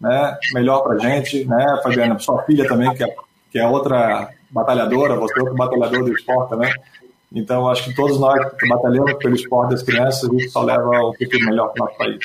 [0.00, 3.14] né, melhor para gente, né, Fabiana, sua filha também, que é,
[3.56, 6.70] que é outra batalhadora, você é outro batalhador do esporte também.
[7.32, 11.14] Então, acho que todos nós que batalhamos pelo esporte das crianças, isso só leva um
[11.14, 12.18] futuro melhor para o nosso país.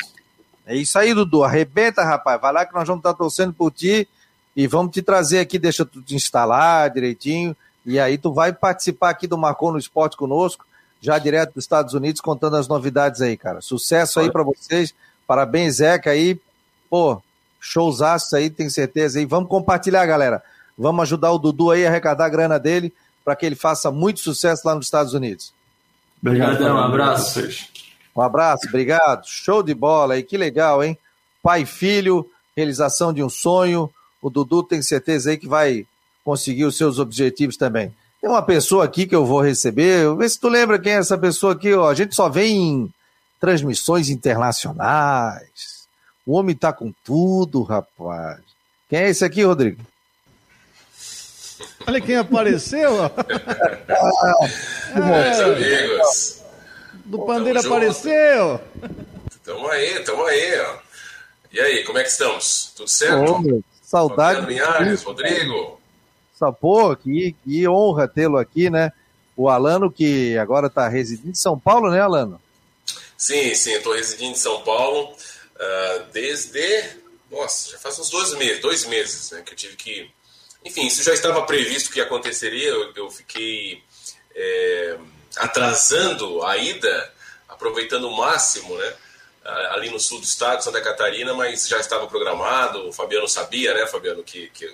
[0.68, 1.46] É isso aí, Dudu.
[1.46, 2.42] Arrebenta, rapaz.
[2.42, 4.10] Vai lá que nós vamos estar torcendo por ti
[4.54, 7.56] e vamos te trazer aqui, deixa tu te instalar direitinho.
[7.86, 10.66] E aí tu vai participar aqui do Marcou no Esporte conosco,
[11.00, 13.62] já direto dos Estados Unidos, contando as novidades aí, cara.
[13.62, 14.94] Sucesso aí para vocês.
[15.26, 16.38] Parabéns, Zeca aí.
[16.90, 17.22] Pô,
[17.58, 19.26] showzaço aí, tenho certeza aí.
[19.26, 20.44] Vamos compartilhar, galera.
[20.82, 22.92] Vamos ajudar o Dudu aí a arrecadar a grana dele
[23.24, 25.54] para que ele faça muito sucesso lá nos Estados Unidos.
[26.22, 27.48] Obrigado, um abraço.
[28.16, 29.26] Um abraço, obrigado.
[29.28, 30.98] Show de bola aí, que legal, hein?
[31.42, 33.90] Pai e filho, realização de um sonho.
[34.22, 35.86] O Dudu tem certeza aí que vai
[36.26, 37.94] conseguir os seus objetivos também.
[38.20, 41.18] Tem uma pessoa aqui que eu vou receber, vê se tu lembra quem é essa
[41.18, 41.90] pessoa aqui, ó.
[41.90, 42.92] A gente só vê em
[43.40, 45.88] transmissões internacionais.
[46.26, 48.40] O homem tá com tudo, rapaz.
[48.90, 49.91] Quem é esse aqui, Rodrigo?
[51.88, 53.10] Olha quem apareceu, ó.
[54.96, 56.42] Meus amigos.
[57.06, 58.62] Do Pandeiro apareceu.
[59.44, 60.78] Tamo aí, tamo aí, ó.
[61.52, 62.72] E aí, como é que estamos?
[62.76, 63.32] Tudo certo?
[63.32, 64.42] Ô, saudade.
[64.42, 65.82] Fabiano Linhares, Rodrigo.
[66.60, 68.92] Pô, que, que honra tê-lo aqui, né?
[69.36, 72.42] O Alano, que agora está residindo em São Paulo, né, Alano?
[73.18, 77.02] Sim, sim, estou residindo em São Paulo uh, desde.
[77.30, 79.42] Nossa, já faz uns dois meses, dois meses, né?
[79.46, 80.10] Que eu tive que.
[80.64, 83.84] Enfim, isso já estava previsto que aconteceria, eu, eu fiquei
[84.36, 84.98] é,
[85.38, 87.14] atrasando a ida,
[87.48, 88.94] aproveitando o máximo, né?
[89.44, 92.90] ali no sul do estado, Santa Catarina, mas já estava programado.
[92.90, 94.68] O Fabiano sabia, né, Fabiano, que, que,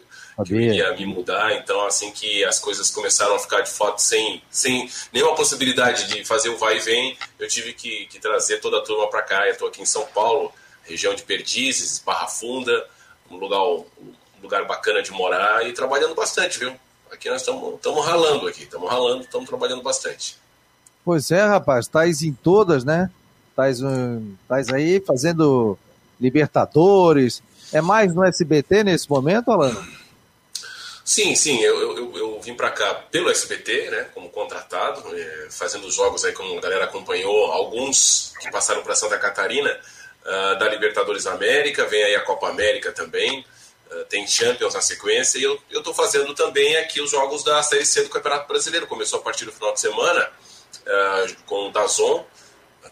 [0.45, 1.53] que eu ia me mudar.
[1.53, 6.25] Então, assim que as coisas começaram a ficar de fato sem, sem nenhuma possibilidade de
[6.25, 9.45] fazer o vai e vem, eu tive que, que trazer toda a turma para cá.
[9.45, 12.89] Eu estou aqui em São Paulo, região de Perdizes, Barra Funda,
[13.31, 16.73] um lugar, um lugar bacana de morar e trabalhando bastante, viu?
[17.11, 20.37] Aqui nós estamos ralando aqui, estamos ralando, estamos trabalhando bastante.
[21.03, 23.09] Pois é, rapaz, estáis em todas, né?
[23.49, 24.35] Estás um,
[24.73, 25.77] aí fazendo
[26.19, 27.41] Libertadores.
[27.71, 29.97] É mais no SBT nesse momento, Alano?
[31.03, 31.61] Sim, sim.
[31.61, 36.33] Eu, eu, eu vim para cá pelo SBT, né, como contratado, é, fazendo jogos aí,
[36.33, 42.03] como a galera acompanhou, alguns que passaram para Santa Catarina, uh, da Libertadores América, vem
[42.03, 43.45] aí a Copa América também,
[44.09, 48.03] tem Champions na sequência, e eu estou fazendo também aqui os jogos da Série C
[48.03, 48.87] do Campeonato Brasileiro.
[48.87, 50.29] Começou a partir do final de semana
[50.85, 52.25] uh, com o Dazon,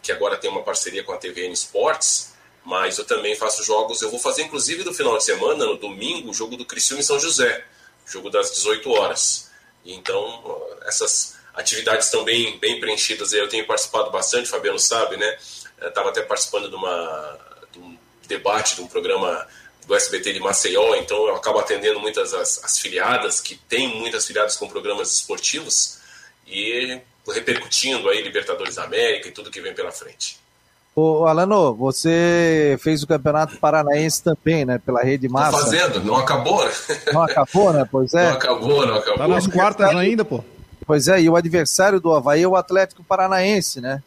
[0.01, 4.09] que agora tem uma parceria com a TVN Sports, mas eu também faço jogos, eu
[4.09, 7.19] vou fazer inclusive no final de semana, no domingo, o jogo do Criciúma em São
[7.19, 7.63] José,
[8.05, 9.51] jogo das 18 horas.
[9.85, 15.37] Então, essas atividades estão bem, bem preenchidas, eu tenho participado bastante, Fabiano sabe, né?
[15.81, 17.39] Estava até participando de, uma,
[17.71, 19.47] de um debate de um programa
[19.87, 24.25] do SBT de Maceió, então eu acabo atendendo muitas as, as filiadas, que tem muitas
[24.25, 25.99] filiadas com programas esportivos,
[26.47, 26.99] e
[27.33, 30.39] repercutindo aí Libertadores da América e tudo que vem pela frente.
[30.95, 34.77] Ô, Alano, você fez o Campeonato Paranaense também, né?
[34.77, 35.57] Pela Rede Massa.
[35.57, 36.71] Tô fazendo, não acabou, né?
[37.11, 37.89] Não acabou, né?
[37.91, 38.29] Pois é.
[38.29, 39.17] Não acabou, não acabou.
[39.17, 40.41] Tá nas quartas ainda, pô.
[40.85, 44.01] Pois é, e o adversário do Havaí é o Atlético Paranaense, né?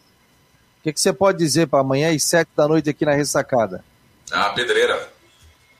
[0.78, 3.84] O que, que você pode dizer para amanhã às sete da noite aqui na Ressacada?
[4.30, 5.17] Ah, pedreira.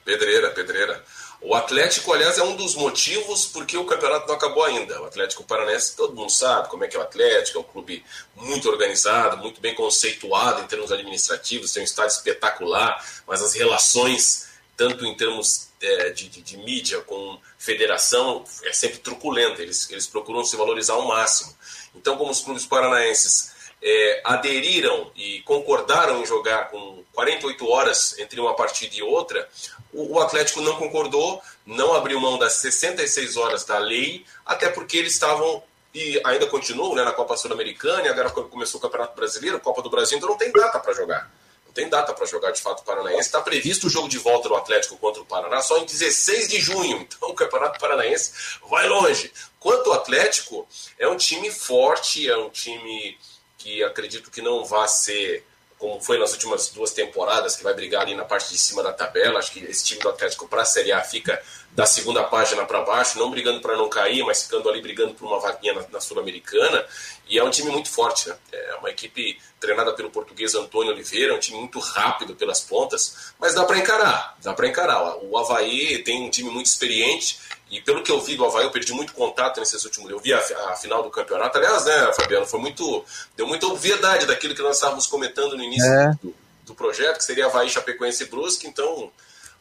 [0.09, 1.05] Pedreira, pedreira.
[1.39, 5.03] O Atlético, aliás, é um dos motivos porque o campeonato não acabou ainda.
[5.03, 8.03] O Atlético Paranense, todo mundo sabe como é que é o Atlético, é um clube
[8.35, 14.49] muito organizado, muito bem conceituado em termos administrativos, tem um estádio espetacular, mas as relações,
[14.75, 19.61] tanto em termos é, de, de, de, mídia com federação, é sempre truculenta.
[19.61, 21.55] Eles, eles procuram se valorizar ao máximo.
[21.95, 28.41] Então, como os clubes paranaenses é, aderiram e concordaram em jogar com 48 horas entre
[28.41, 29.49] uma partida e outra,
[29.93, 35.15] o, Atlético não concordou, não abriu mão das 66 horas da lei, até porque eles
[35.15, 35.63] estavam
[35.95, 39.91] e ainda continuam né, na Copa Sul-Americana, e agora começou o Campeonato Brasileiro, Copa do
[39.91, 41.31] Brasil, então não tem data para jogar.
[41.67, 43.29] Não tem data para jogar de fato o Paranaense.
[43.29, 46.61] Está previsto o jogo de volta do Atlético contra o Paraná só em 16 de
[46.61, 47.07] junho.
[47.19, 48.33] Então o Campeonato Paranaense
[48.69, 49.33] vai longe.
[49.59, 53.19] Quanto ao Atlético, é um time forte, é um time
[53.57, 55.45] que acredito que não vai ser
[55.79, 58.93] como foi nas últimas duas temporadas, que vai brigar ali na parte de cima da
[58.93, 59.39] tabela.
[59.39, 61.41] Acho que esse time do Atlético para a Série A fica
[61.79, 65.29] da segunda página para baixo, não brigando para não cair, mas ficando ali brigando por
[65.29, 66.85] uma vaguinha na, na Sul-Americana.
[67.29, 68.35] E é um time muito forte, né?
[68.53, 73.33] É uma equipe treinada pelo português Antônio Oliveira, é um time muito rápido pelas pontas,
[73.39, 75.19] mas dá para encarar, dá para encarar.
[75.23, 77.39] O Havaí tem um time muito experiente
[77.71, 80.11] e pelo que eu vi do Havaí, eu perdi muito contato nesses últimos.
[80.11, 81.59] Eu vi a, a, final do campeonato.
[81.59, 83.05] Aliás, né, Fabiano, foi muito.
[83.37, 86.11] Deu muita obviedade daquilo que nós estávamos comentando no início é.
[86.21, 88.67] do, do, projeto, que seria Havaí, Chapecoense e Brusque.
[88.67, 89.13] Então,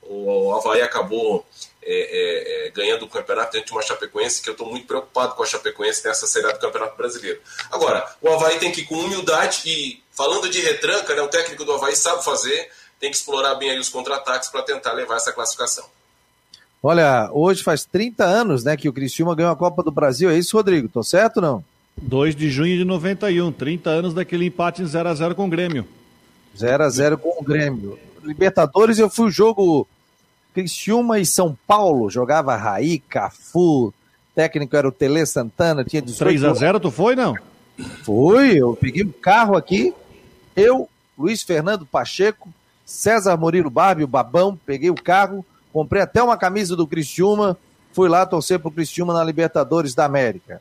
[0.01, 1.45] o Havaí acabou
[1.81, 5.35] é, é, é, ganhando o campeonato diante de uma Chapecoense que eu estou muito preocupado
[5.35, 7.39] com a Chapecoense nessa série do Campeonato Brasileiro.
[7.71, 11.63] Agora, o Havaí tem que ir com humildade e, falando de retranca, né, o técnico
[11.63, 15.31] do Havaí sabe fazer, tem que explorar bem aí os contra-ataques para tentar levar essa
[15.31, 15.85] classificação.
[16.81, 20.37] Olha, hoje faz 30 anos né, que o Criciúma ganhou a Copa do Brasil, é
[20.37, 20.87] isso, Rodrigo?
[20.87, 21.65] Tô certo ou não?
[22.01, 25.87] 2 de junho de 91, 30 anos daquele empate em 0x0 com o Grêmio.
[26.55, 27.99] 0x0 com o Grêmio.
[28.23, 29.87] Libertadores eu fui o jogo
[30.57, 33.93] Criciúma e São Paulo, jogava Raí, Cafu,
[34.33, 37.35] técnico era o Tele Santana, tinha 18 3x0 tu foi, não?
[38.01, 39.93] Fui, eu peguei um carro aqui,
[40.55, 42.49] eu, Luiz Fernando Pacheco,
[42.83, 47.55] César Murilo Barbie, o Babão, peguei o carro, comprei até uma camisa do Criciúma,
[47.93, 50.59] fui lá torcer pro Criciúma na Libertadores da América.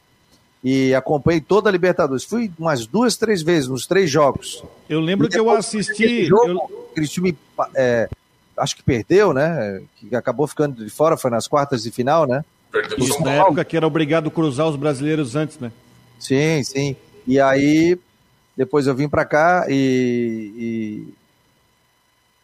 [0.63, 2.25] E acompanhei toda a Libertadores.
[2.25, 4.63] Fui umas duas, três vezes, nos três jogos.
[4.89, 6.25] Eu lembro que eu assisti.
[6.25, 6.57] Jogo, eu...
[6.57, 7.35] O Criciúma
[7.75, 8.09] é,
[8.57, 9.83] acho que perdeu, né?
[9.97, 12.45] Que acabou ficando de fora, foi nas quartas de final, né?
[12.99, 15.73] Isso na época que era obrigado a cruzar os brasileiros antes, né?
[16.19, 16.97] Sim, sim.
[17.27, 17.99] E aí,
[18.57, 21.15] depois eu vim para cá e, e,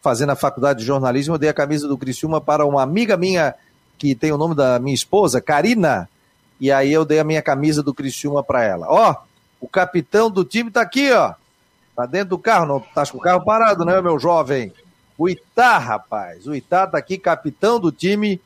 [0.01, 3.55] fazendo a faculdade de jornalismo, eu dei a camisa do Criciúma para uma amiga minha
[3.97, 6.09] que tem o nome da minha esposa, Karina,
[6.59, 8.87] e aí eu dei a minha camisa do Criciúma para ela.
[8.89, 9.15] Ó,
[9.61, 11.33] o capitão do time tá aqui, ó.
[11.95, 14.73] Tá dentro do carro, não tá com o carro parado, né, meu jovem?
[15.17, 16.47] O Itá, rapaz.
[16.47, 18.41] O Itá tá aqui, capitão do time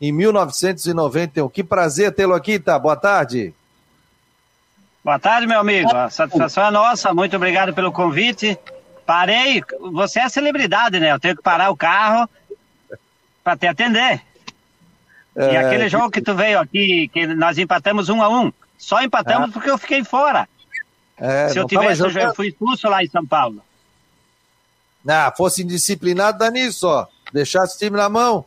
[0.00, 1.48] em 1991.
[1.48, 2.78] Que prazer tê-lo aqui, Itá.
[2.78, 3.54] Boa tarde.
[5.04, 5.94] Boa tarde, meu amigo.
[5.94, 7.12] A satisfação é nossa.
[7.12, 8.58] Muito obrigado pelo convite.
[9.04, 9.62] Parei.
[9.92, 11.12] Você é celebridade, né?
[11.12, 12.28] Eu tenho que parar o carro
[13.42, 14.22] para te atender.
[15.34, 19.02] É, e aquele jogo que tu veio aqui, que nós empatamos um a um, só
[19.02, 19.52] empatamos é.
[19.52, 20.48] porque eu fiquei fora.
[21.16, 23.62] É, Se eu tivesse, eu fui expulso lá em São Paulo.
[25.06, 27.06] Ah, fosse indisciplinado, dá nisso, ó.
[27.32, 28.44] Deixasse o time na mão.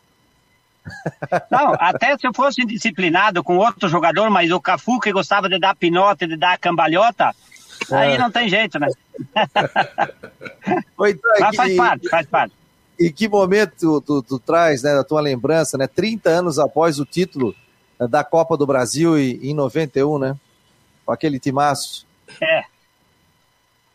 [1.49, 5.59] Não, até se eu fosse indisciplinado com outro jogador, mas o Cafu que gostava de
[5.59, 7.35] dar pinote, de dar cambalhota,
[7.91, 7.95] é.
[7.95, 8.87] aí não tem jeito, né?
[10.97, 12.53] Oi, então, mas faz parte, faz parte.
[12.99, 15.87] E que momento tu, tu, tu, traz, né, da tua lembrança, né?
[15.87, 17.53] 30 anos após o título
[17.99, 20.35] né, da Copa do Brasil em 91, né?
[21.05, 22.05] Com aquele timaço.
[22.41, 22.63] É,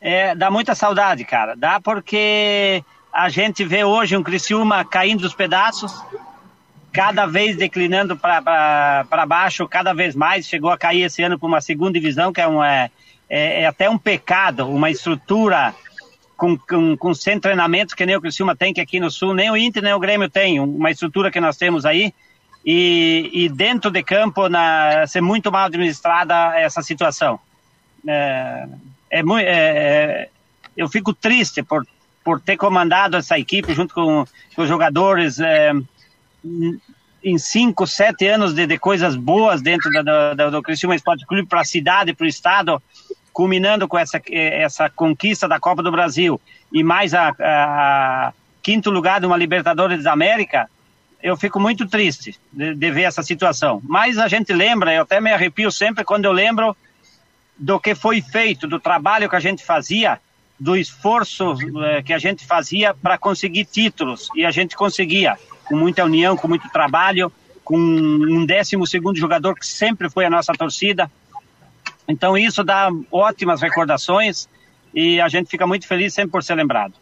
[0.01, 1.55] é, dá muita saudade, cara.
[1.55, 2.83] Dá porque
[3.13, 6.03] a gente vê hoje um Criciúma caindo dos pedaços,
[6.93, 10.47] cada vez declinando para baixo, cada vez mais.
[10.47, 12.91] Chegou a cair esse ano para uma segunda divisão, que é, um, é,
[13.29, 15.75] é, é até um pecado, uma estrutura
[16.37, 19.51] com, com, com sem treinamento que nem o Criciúma tem, que aqui no Sul, nem
[19.51, 22.15] o Inter nem o Grêmio tem, uma estrutura que nós temos aí.
[22.65, 27.39] E, e dentro de campo, na, ser muito mal administrada essa situação.
[28.07, 28.67] É,
[29.11, 30.29] é, muito, é, é,
[30.77, 31.87] eu fico triste por,
[32.25, 35.73] por ter comandado essa equipe junto com, com os jogadores é,
[37.23, 41.49] em cinco, sete anos de, de coisas boas dentro da, da, do Criciúma Esporte Clube
[41.49, 42.83] para a cidade, para o estado,
[43.33, 46.41] culminando com essa, essa conquista da Copa do Brasil
[46.73, 50.69] e mais a, a quinto lugar de uma Libertadores da América,
[51.23, 53.81] eu fico muito triste de, de, ver essa situação.
[53.85, 56.77] Mas a gente lembra, eu até me arrepio sempre quando eu lembro
[57.61, 60.19] do que foi feito, do trabalho que a gente fazia,
[60.59, 64.31] do esforço eh, que a gente fazia para conseguir títulos.
[64.35, 67.31] E a gente conseguia, com muita união, com muito trabalho,
[67.63, 71.11] com um décimo segundo jogador que sempre foi a nossa torcida.
[72.09, 74.49] Então isso dá ótimas recordações
[74.95, 76.95] e a gente fica muito feliz sempre por ser lembrado.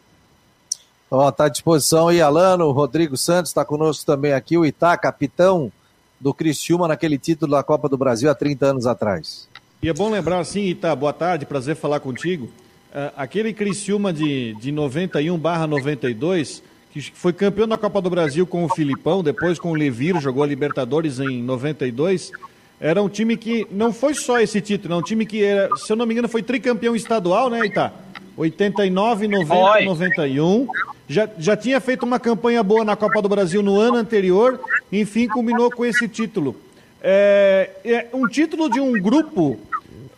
[1.09, 5.73] Ó, tá à disposição aí, Alano, Rodrigo Santos está conosco também aqui, o Itá, capitão
[6.21, 9.49] do Criciúma naquele título da Copa do Brasil há 30 anos atrás.
[9.81, 12.47] E é bom lembrar assim, Ita, boa tarde, prazer falar contigo.
[12.47, 18.45] Uh, aquele Criciúma de, de 91 barra 92, que foi campeão da Copa do Brasil
[18.45, 22.33] com o Filipão, depois com o Leviro, jogou a Libertadores em 92.
[22.81, 25.93] Era um time que não foi só esse título, era um time que, era, se
[25.93, 27.93] eu não me engano, foi tricampeão estadual, né, Ita?
[28.37, 29.85] 89, 90, Oi.
[29.85, 30.67] 91.
[31.07, 34.59] Já, já tinha feito uma campanha boa na Copa do Brasil no ano anterior,
[34.91, 36.57] enfim, culminou com esse título.
[37.01, 39.68] É, é um título de um grupo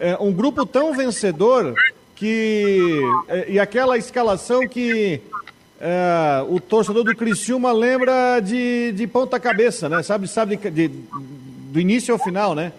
[0.00, 1.74] é, um grupo tão vencedor
[2.16, 2.98] que.
[3.28, 5.20] É, e aquela escalação que
[5.78, 10.02] é, o torcedor do Criciúma lembra de, de ponta-cabeça, né?
[10.02, 12.72] Sabe, sabe de, de, do início ao final, né?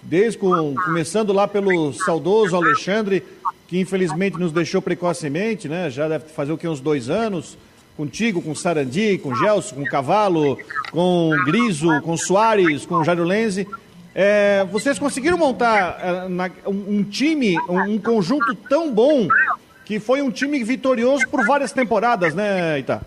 [0.00, 3.24] Desde com, começando lá pelo saudoso Alexandre,
[3.66, 5.90] que infelizmente nos deixou precocemente, né?
[5.90, 6.66] Já deve fazer o que?
[6.66, 7.58] Uns dois anos.
[7.96, 10.56] Contigo, com Sarandi, com Gelson, com Cavalo,
[10.92, 13.66] com Griso, com Soares, com Jairo Lenze.
[14.14, 19.28] É, vocês conseguiram montar é, na, um, time, um, um, conjunto tão bom
[19.84, 23.02] que foi um time vitorioso por várias temporadas, né, Ita?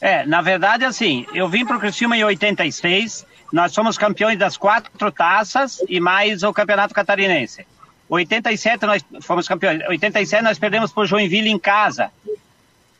[0.00, 4.56] É, na verdade, assim, eu vim para o Criciúma em 86, nós somos campeões das
[4.56, 7.66] quatro taças e mais o Campeonato Catarinense.
[8.08, 12.10] 87 nós fomos campeões, 87 nós perdemos para o Joinville em casa.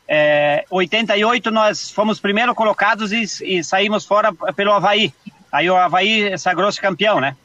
[0.07, 5.13] É, 88 nós fomos primeiro colocados e, e saímos fora pelo Havaí.
[5.51, 7.35] Aí o Havaí sagrou-se campeão, né?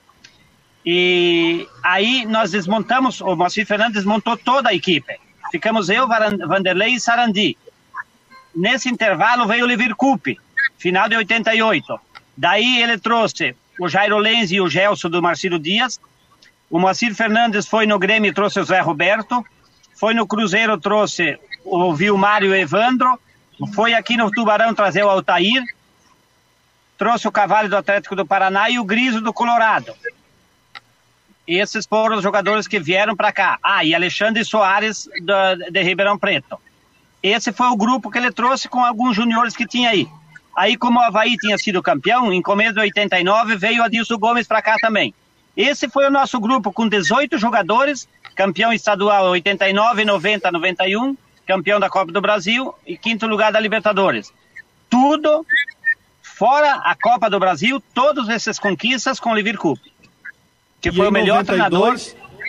[0.84, 5.18] E aí nós desmontamos, o Moacir Fernandes desmontou toda a equipe.
[5.50, 7.56] Ficamos eu, Vanderlei e Sarandi.
[8.54, 10.38] Nesse intervalo veio o Levir Coupe,
[10.78, 12.00] final de 88.
[12.36, 15.98] Daí ele trouxe o Jairo Lenz e o Gelson do Marcelo Dias.
[16.70, 19.44] O Moacir Fernandes foi no Grêmio e trouxe o Zé Roberto.
[19.94, 23.18] Foi no Cruzeiro, trouxe o Vilmar e o Evandro.
[23.74, 25.62] Foi aqui no Tubarão trazer o Altair.
[26.96, 29.94] Trouxe o Cavalo do Atlético do Paraná e o Griso do Colorado.
[31.46, 33.58] Esses foram os jogadores que vieram para cá.
[33.62, 36.58] Ah, e Alexandre Soares de, de Ribeirão Preto.
[37.22, 40.08] Esse foi o grupo que ele trouxe com alguns juniores que tinha aí.
[40.56, 44.62] Aí, como o Havaí tinha sido campeão, em começo de 89 veio Adilson Gomes para
[44.62, 45.12] cá também.
[45.56, 51.90] Esse foi o nosso grupo com 18 jogadores, campeão estadual 89, 90, 91, campeão da
[51.90, 54.32] Copa do Brasil e quinto lugar da Libertadores.
[54.88, 55.44] Tudo
[56.36, 59.94] fora a Copa do Brasil, todas essas conquistas com o Livir Coupe
[60.84, 62.44] que foi o melhor 92, treinador.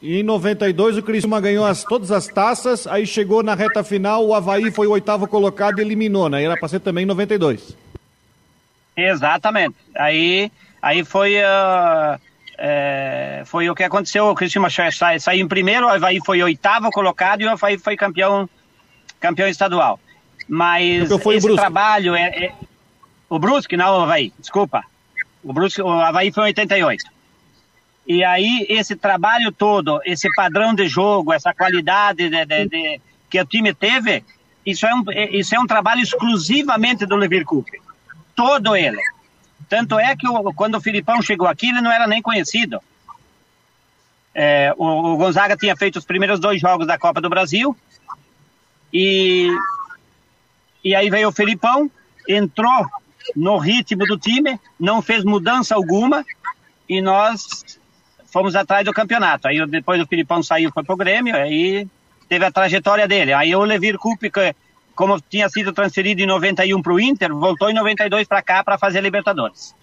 [0.00, 4.24] E em 92 o Criciúma ganhou as, todas as taças, aí chegou na reta final,
[4.24, 6.44] o Havaí foi o oitavo colocado e eliminou, né?
[6.44, 7.76] Era para ser também em 92.
[8.96, 9.74] Exatamente.
[9.96, 12.20] Aí, aí foi, uh,
[12.58, 16.90] é, foi o que aconteceu, o Criciúma saiu, saiu em primeiro, o Havaí foi oitavo
[16.90, 18.48] colocado e o Havaí foi campeão,
[19.18, 19.98] campeão estadual.
[20.46, 22.52] Mas esse o trabalho é, é,
[23.34, 24.84] O Brusque, não o Havaí, desculpa.
[25.42, 27.04] O Brusque, o Havaí foi em 88.
[28.06, 33.40] E aí, esse trabalho todo, esse padrão de jogo, essa qualidade de, de, de, que
[33.40, 34.22] o time teve,
[34.64, 37.80] isso é um, isso é um trabalho exclusivamente do Leverkusen.
[38.36, 39.02] Todo ele.
[39.68, 42.80] Tanto é que o, quando o Filipão chegou aqui, ele não era nem conhecido.
[44.32, 47.76] É, o, o, Gonzaga tinha feito os primeiros dois jogos da Copa do Brasil.
[48.92, 49.48] E,
[50.84, 51.90] e aí veio o Filipão,
[52.28, 52.86] entrou
[53.34, 56.24] no ritmo do time, não fez mudança alguma.
[56.88, 57.78] E nós
[58.26, 59.46] fomos atrás do campeonato.
[59.46, 61.86] Aí depois o Filipão saiu, foi pro Grêmio, aí
[62.28, 63.32] teve a trajetória dele.
[63.32, 64.30] Aí o Levir Coupe,
[64.94, 68.76] como tinha sido transferido em 91 para o Inter, voltou em 92 para cá para
[68.76, 69.74] fazer Libertadores.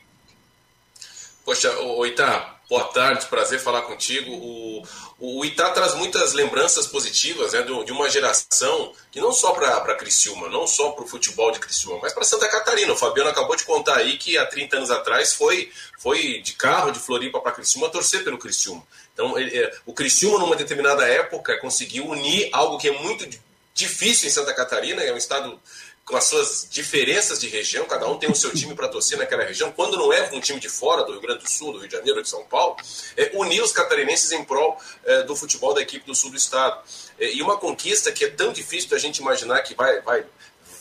[1.45, 4.31] Poxa, Oitá, boa tarde, prazer falar contigo.
[4.31, 4.84] O,
[5.19, 10.47] o Itá traz muitas lembranças positivas né, de uma geração que não só para Criciúma,
[10.47, 12.93] não só para o futebol de Criciúma, mas para Santa Catarina.
[12.93, 16.91] O Fabiano acabou de contar aí que há 30 anos atrás foi, foi de carro
[16.91, 18.81] de Floripa para Criciúma torcer pelo Criciúma.
[19.13, 23.27] Então, ele, é, o Criciúma, numa determinada época, conseguiu unir algo que é muito
[23.73, 25.60] difícil em Santa Catarina, é um estado
[26.06, 29.44] com as suas diferenças de região, cada um tem o seu time para torcer naquela
[29.44, 31.88] região, quando não é um time de fora, do Rio Grande do Sul, do Rio
[31.88, 32.76] de Janeiro, de São Paulo,
[33.16, 36.82] é unir os catarinenses em prol é, do futebol da equipe do sul do estado.
[37.20, 40.26] É, e uma conquista que é tão difícil da gente imaginar que vai, vai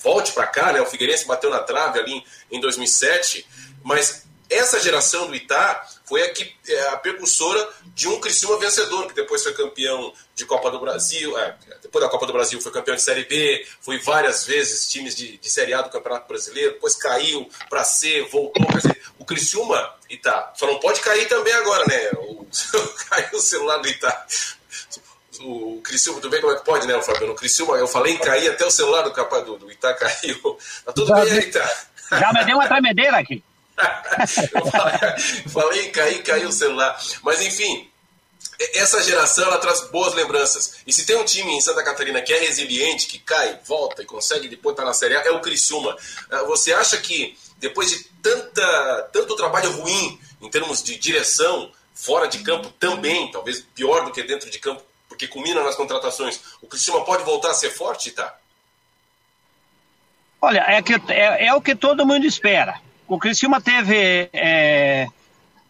[0.03, 0.81] volte para cá, né?
[0.81, 3.47] O Figueirense bateu na trave ali em 2007,
[3.85, 9.07] mas essa geração do Itá foi a, que, é, a precursora de um Criciúma vencedor,
[9.07, 12.73] que depois foi campeão de Copa do Brasil, é, depois da Copa do Brasil foi
[12.73, 16.73] campeão de Série B, foi várias vezes times de, de Série A do Campeonato Brasileiro,
[16.73, 21.53] depois caiu para C, voltou, quer dizer, o Criciúma, Itá, só não pode cair também
[21.53, 22.11] agora, né?
[22.17, 22.45] O,
[23.09, 24.27] caiu o celular do Itá.
[25.43, 27.35] O Criciúma, tudo bem como é que pode, né, Fabiano?
[27.35, 30.59] O Criciúma, eu falei em cair, até o celular do, do, do Itá caiu.
[30.85, 31.87] Tá tudo bem Itá?
[32.11, 33.45] Já me deu uma tremedeira aqui.
[35.53, 37.01] Falei em caiu o celular.
[37.23, 37.91] Mas enfim,
[38.75, 40.77] essa geração ela traz boas lembranças.
[40.87, 44.07] E se tem um time em Santa Catarina que é resiliente, que cai, volta e
[44.07, 45.97] consegue depois estar na Série A, é o Criciúma.
[46.31, 52.27] Ah, você acha que depois de tanta, tanto trabalho ruim em termos de direção, fora
[52.27, 56.67] de campo também, talvez pior do que dentro de campo, porque culmina nas contratações, o
[56.67, 58.37] Criciúma pode voltar a ser forte, tá?
[60.41, 62.81] Olha, é, que, é, é o que todo mundo espera.
[63.11, 65.09] O Criciúma teve é,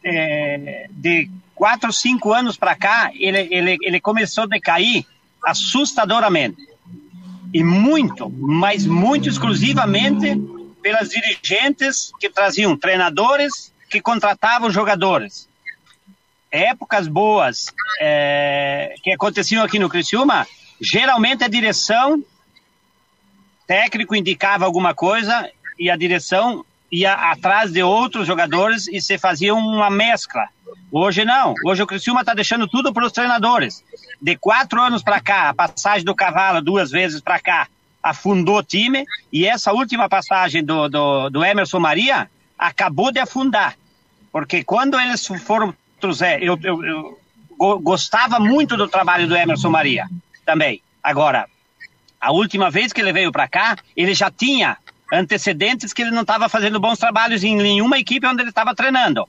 [0.05, 5.07] é, de quatro, cinco anos para cá, ele, ele, ele começou a decair
[5.47, 6.61] assustadoramente.
[7.55, 10.39] E muito, mas muito exclusivamente
[10.83, 15.49] pelas dirigentes que traziam treinadores que contratavam jogadores.
[16.51, 20.47] Épocas boas é, que aconteciam aqui no Criciúma,
[20.79, 22.23] geralmente a direção
[23.67, 29.55] técnico indicava alguma coisa e a direção ia atrás de outros jogadores e se fazia
[29.55, 30.49] uma mescla.
[30.91, 31.55] Hoje não.
[31.65, 33.85] Hoje o Criciúma está deixando tudo para os treinadores.
[34.21, 37.69] De quatro anos para cá, a passagem do cavalo duas vezes para cá,
[38.03, 43.77] afundou o time, e essa última passagem do, do, do Emerson Maria acabou de afundar.
[44.33, 47.19] Porque quando eles foram trouxer, eu, eu, eu
[47.81, 50.09] gostava muito do trabalho do Emerson Maria
[50.45, 50.83] também.
[51.03, 51.47] Agora,
[52.21, 54.77] a última vez que ele veio para cá, ele já tinha
[55.13, 59.29] antecedentes que ele não estava fazendo bons trabalhos em nenhuma equipe onde ele estava treinando.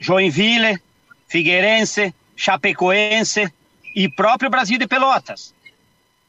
[0.00, 0.80] Joinville,
[1.28, 3.52] Figueirense, Chapecoense
[3.94, 5.54] e próprio Brasil de Pelotas.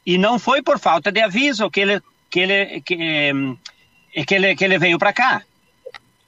[0.05, 4.55] E não foi por falta de aviso que ele, que ele, que, eh, que ele,
[4.55, 5.41] que ele veio para cá.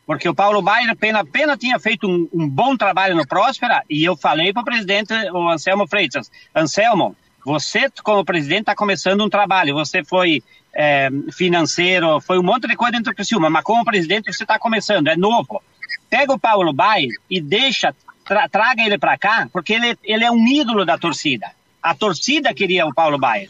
[0.06, 4.04] Porque o Paulo Baier pena, pena tinha feito um, um bom trabalho no Próspera e
[4.04, 7.16] eu falei para o presidente, o Anselmo Freitas, Anselmo,
[7.46, 10.44] você como presidente está começando um trabalho, você foi
[10.74, 14.58] é, financeiro, foi um monte de coisa dentro do Criciúma, mas como presidente você está
[14.58, 15.62] começando, é novo.
[16.10, 17.96] Pega o Paulo Baier e deixa,
[18.26, 21.52] tra, traga ele para cá, porque ele, ele é um ídolo da torcida.
[21.82, 23.50] A torcida queria o Paulo Baier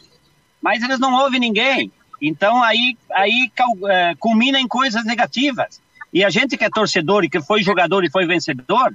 [0.62, 1.92] mas eles não ouvem ninguém.
[2.22, 3.52] Então aí, aí
[3.90, 5.82] é, culmina em coisas negativas.
[6.12, 8.94] E a gente que é torcedor e que foi jogador e foi vencedor,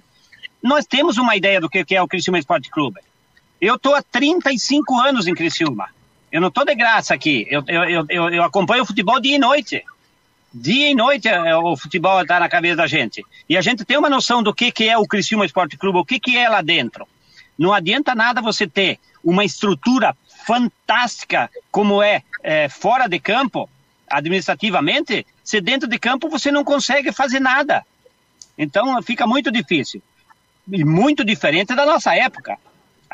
[0.62, 3.01] nós temos uma ideia do que é o Criciúma Esporte Clube.
[3.61, 5.89] Eu estou há 35 anos em Criciúma.
[6.35, 7.47] Eu não estou de graça aqui.
[7.49, 9.85] Eu, eu, eu, eu, acompanho o futebol dia e noite.
[10.53, 13.24] Dia e noite é, o futebol está na cabeça da gente.
[13.49, 16.05] E a gente tem uma noção do que, que é o Criciúma Esporte Clube, o
[16.05, 17.07] que, que é lá dentro.
[17.57, 23.70] Não adianta nada você ter uma estrutura fantástica como é, é fora de campo,
[24.11, 27.87] administrativamente, se dentro de campo você não consegue fazer nada.
[28.59, 30.03] Então fica muito difícil.
[30.66, 32.59] E muito diferente da nossa época.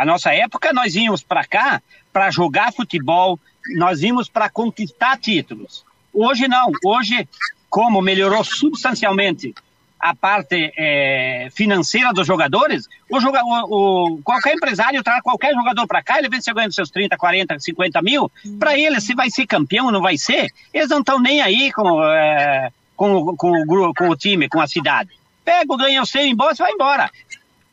[0.01, 3.39] A nossa época nós íamos para cá para jogar futebol,
[3.77, 5.85] nós íamos para conquistar títulos.
[6.11, 6.73] Hoje não.
[6.83, 7.29] Hoje,
[7.69, 9.55] como melhorou substancialmente
[10.01, 16.03] a parte é, financeira dos jogadores, o, o, o, qualquer empresário traz qualquer jogador para
[16.03, 19.47] cá, ele vem se ganhando seus 30, 40, 50 mil, para ele, se vai ser
[19.47, 23.93] campeão ou não vai ser, eles não estão nem aí com, é, com, com, o,
[23.93, 25.11] com o time, com a cidade.
[25.45, 27.11] Pega, ganha o seu, embora, você vai embora.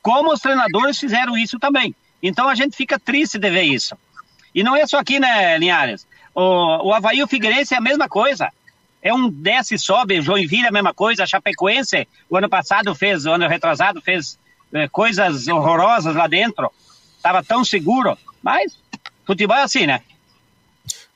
[0.02, 1.96] Como os treinadores fizeram isso também.
[2.22, 3.96] Então a gente fica triste de ver isso.
[4.54, 6.08] E não é só aqui, né, Linhares?
[6.34, 8.52] O, o Havaí e o Figueirense é a mesma coisa
[9.02, 13.26] é um desce e sobe, Joinville a mesma coisa, a Chapecoense, o ano passado fez,
[13.26, 14.38] o ano retrasado fez
[14.74, 16.72] é, coisas horrorosas lá dentro,
[17.16, 18.78] estava tão seguro, mas
[19.26, 20.02] futebol é assim, né?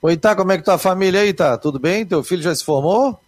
[0.01, 1.57] Oi, tá, como é que tá a família aí, tá?
[1.57, 2.05] Tudo bem?
[2.05, 3.20] Teu filho já se formou?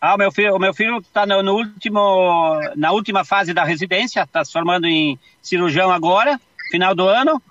[0.00, 3.64] Ah, o meu filho, o meu filho está no, no, último, na última fase da
[3.64, 6.40] residência, está se formando em cirurgião agora,
[6.70, 7.42] final do ano,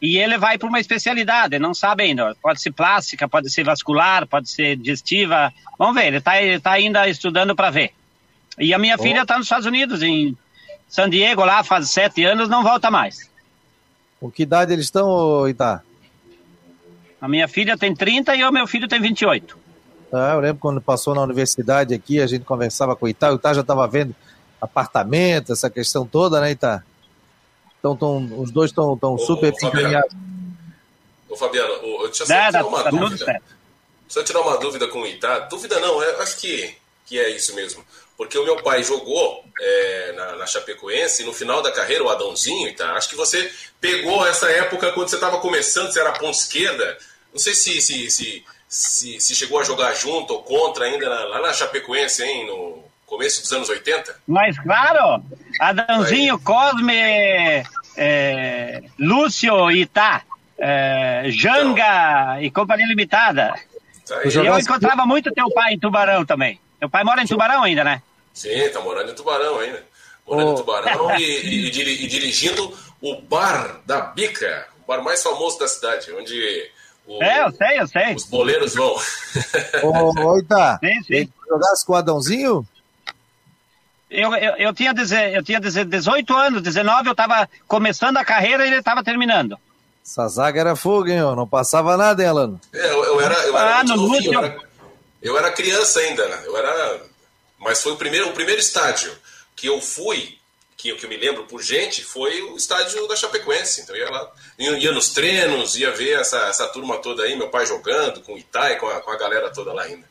[0.00, 2.36] e ele vai para uma especialidade, não sabe ainda.
[2.42, 5.52] Pode ser plástica, pode ser vascular, pode ser digestiva.
[5.78, 6.32] Vamos ver, ele está
[6.62, 7.92] tá ainda estudando para ver.
[8.58, 9.02] E a minha oh.
[9.02, 10.36] filha está nos Estados Unidos, em
[10.88, 13.30] San Diego, lá faz sete anos, não volta mais.
[14.20, 15.82] Com que idade eles estão, Itá?
[17.20, 19.58] A minha filha tem 30 e o meu filho tem 28.
[20.12, 23.36] Ah, eu lembro quando passou na universidade aqui, a gente conversava com o Itá, o
[23.36, 24.14] Itá já estava vendo
[24.60, 26.82] apartamento, essa questão toda, né, Itá?
[27.78, 30.12] Então, tão, os dois estão tão super empenhados.
[31.28, 33.42] Ô, Fabiano, eu deixa eu tirar uma tá dúvida.
[34.08, 35.40] Só tirar uma dúvida com o Itá.
[35.40, 37.84] Dúvida não, é, acho que, que é isso mesmo.
[38.16, 42.08] Porque o meu pai jogou é, na, na, Chapecoense e no final da carreira, o
[42.08, 46.38] Adãozinho, Itá, acho que você pegou essa época quando você estava começando, você era ponta
[46.38, 46.96] esquerda.
[47.32, 48.44] Não sei se, se, se,
[48.76, 52.84] se, se chegou a jogar junto ou contra ainda na, lá na Chapecoense, hein, no,
[53.06, 54.14] começo dos anos 80?
[54.26, 55.22] Mas claro,
[55.58, 56.94] Adãozinho, Cosme,
[57.96, 60.22] é, Lúcio Itá,
[60.58, 63.54] é, Janga então, e Companhia Limitada.
[64.06, 66.60] Tá eu encontrava muito teu pai em Tubarão também.
[66.78, 68.02] Teu pai mora em Tubarão ainda, né?
[68.34, 69.82] Sim, tá morando em Tubarão ainda.
[70.26, 70.52] Morando oh.
[70.52, 75.66] em Tubarão e, e, e, dirigindo o Bar da Bica, o bar mais famoso da
[75.66, 76.70] cidade, onde
[77.06, 78.14] o, é, eu sei, eu sei.
[78.14, 78.94] Os boleiros vão.
[79.82, 81.32] Ô, oh, Ita, sim, sim.
[81.48, 82.66] jogasse com o Adãozinho?
[84.10, 84.94] Eu, eu, eu, tinha,
[85.32, 89.58] eu tinha 18 anos, 19, eu estava começando a carreira e ele estava terminando.
[90.04, 91.18] Essa zaga era fogo, hein?
[91.18, 92.60] Não passava nada, hein, Alano?
[92.72, 94.56] É, eu, eu, era, eu era ah, no novinho, eu, era,
[95.20, 96.42] eu era criança ainda, né?
[96.44, 97.02] Eu era...
[97.58, 99.12] Mas foi o primeiro, o primeiro estádio
[99.56, 100.38] que eu fui,
[100.76, 103.80] que, que eu me lembro por gente, foi o estádio da Chapecoense.
[103.80, 107.64] Então ia lá, ia, nos treinos, ia ver essa, essa turma toda aí, meu pai
[107.66, 110.06] jogando com o Itai, com a, com a galera toda lá ainda.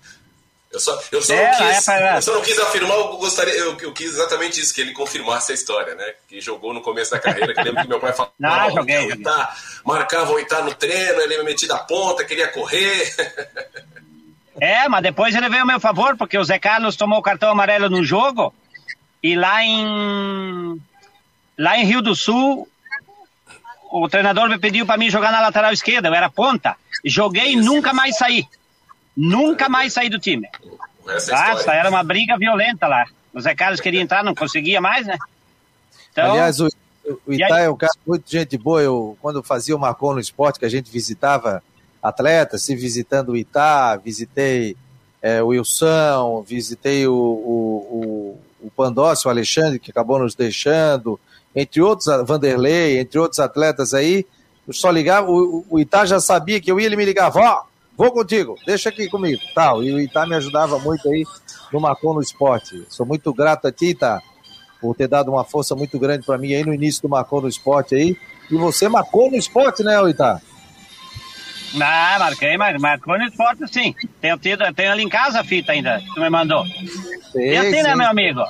[0.72, 3.54] Eu só, eu só, é, não, quis, é eu só não quis afirmar, eu, gostaria,
[3.54, 6.14] eu, eu, quis exatamente isso, que ele confirmasse a história, né?
[6.28, 9.26] Que jogou no começo da carreira, que lembro que meu pai falava, não, joguei, joguei.
[9.86, 13.16] marcava o Itá no treino, ele me metia da ponta, queria correr.
[14.58, 17.50] É, mas depois ele veio a meu favor, porque o Zé Carlos tomou o cartão
[17.50, 18.54] amarelo no jogo,
[19.26, 20.80] e lá em,
[21.58, 22.70] lá em Rio do Sul,
[23.92, 26.76] o treinador me pediu para mim jogar na lateral esquerda, eu era ponta.
[27.04, 28.48] Joguei e nunca mais saí.
[29.18, 30.48] Nunca mais saí do time.
[31.04, 33.04] Nossa, era uma briga violenta lá.
[33.34, 35.18] O Zé Carlos queria entrar, não conseguia mais, né?
[36.12, 36.70] Então, Aliás, o,
[37.26, 38.80] o Itá é um cara muito gente boa.
[38.80, 41.64] Eu, quando fazia o Marcon no Esporte, que a gente visitava
[42.00, 44.78] atletas, se visitando o Itá, visitei
[45.20, 51.20] é, o Wilson, visitei o, o, o, Pandócio, o Alexandre, que acabou nos deixando,
[51.56, 54.26] entre outros, Vanderlei, entre outros atletas aí.
[54.68, 57.62] Eu só ligava, o, o Itá já sabia que eu ia, ele me ligava, ó,
[57.98, 59.84] vou contigo, deixa aqui comigo, tal.
[59.84, 61.24] E o Itá me ajudava muito aí
[61.72, 62.86] no Marcon no Esporte.
[62.90, 64.22] Sou muito grato a ti, Itá,
[64.82, 67.48] por ter dado uma força muito grande para mim aí no início do Marcon no
[67.48, 68.18] Esporte aí.
[68.50, 70.40] E você marcou no esporte, né, Itá?
[71.82, 73.94] Ah, marquei, mas marcou no esporte sim.
[74.22, 76.66] Tenho, tido, tenho ali em casa a fita ainda, que tu me mandou.
[76.66, 77.84] Sim, e assim, né, sim.
[77.84, 78.44] né, meu amigo?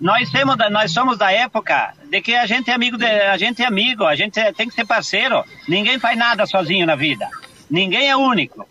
[0.00, 3.62] Nós, temos, nós somos da época de que a gente é amigo, de, a gente
[3.62, 5.44] é amigo, a gente tem que ser parceiro.
[5.68, 7.28] Ninguém faz nada sozinho na vida.
[7.70, 8.66] Ninguém é único.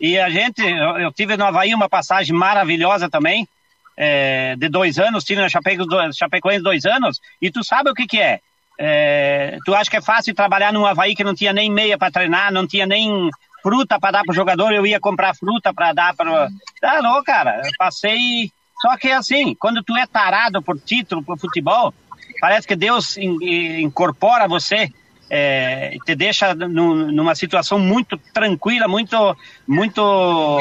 [0.00, 3.46] E a gente, eu, eu tive no Havaí uma passagem maravilhosa também,
[3.94, 8.18] é, de dois anos, tive na Chapecoense dois anos, e tu sabe o que que
[8.18, 8.40] é?
[8.82, 12.10] É tu acha que é fácil trabalhar num Havaí que não tinha nem meia para
[12.10, 13.28] treinar, não tinha nem
[13.62, 16.48] fruta para dar pro jogador, eu ia comprar fruta para dar para...
[16.82, 18.50] Ah, não, cara, eu passei...
[18.80, 21.92] Só que assim, quando tu é tarado por título, por futebol,
[22.40, 24.90] parece que Deus incorpora você
[25.28, 29.36] é, te deixa numa situação muito tranquila, muito,
[29.68, 30.58] muito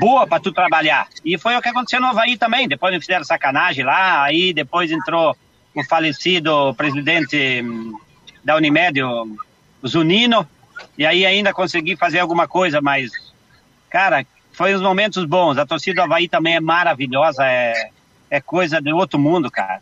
[0.00, 1.06] boa para tu trabalhar.
[1.24, 2.66] E foi o que aconteceu no Havaí também.
[2.66, 5.36] Depois me fizeram sacanagem lá, aí depois entrou
[5.80, 7.98] o falecido presidente hum,
[8.44, 9.36] da Unimed, o
[9.86, 10.46] Zunino,
[10.96, 13.10] e aí ainda consegui fazer alguma coisa, mas,
[13.88, 15.58] cara, foi uns momentos bons.
[15.58, 17.90] A torcida do Havaí também é maravilhosa, é,
[18.30, 19.80] é coisa de outro mundo, cara.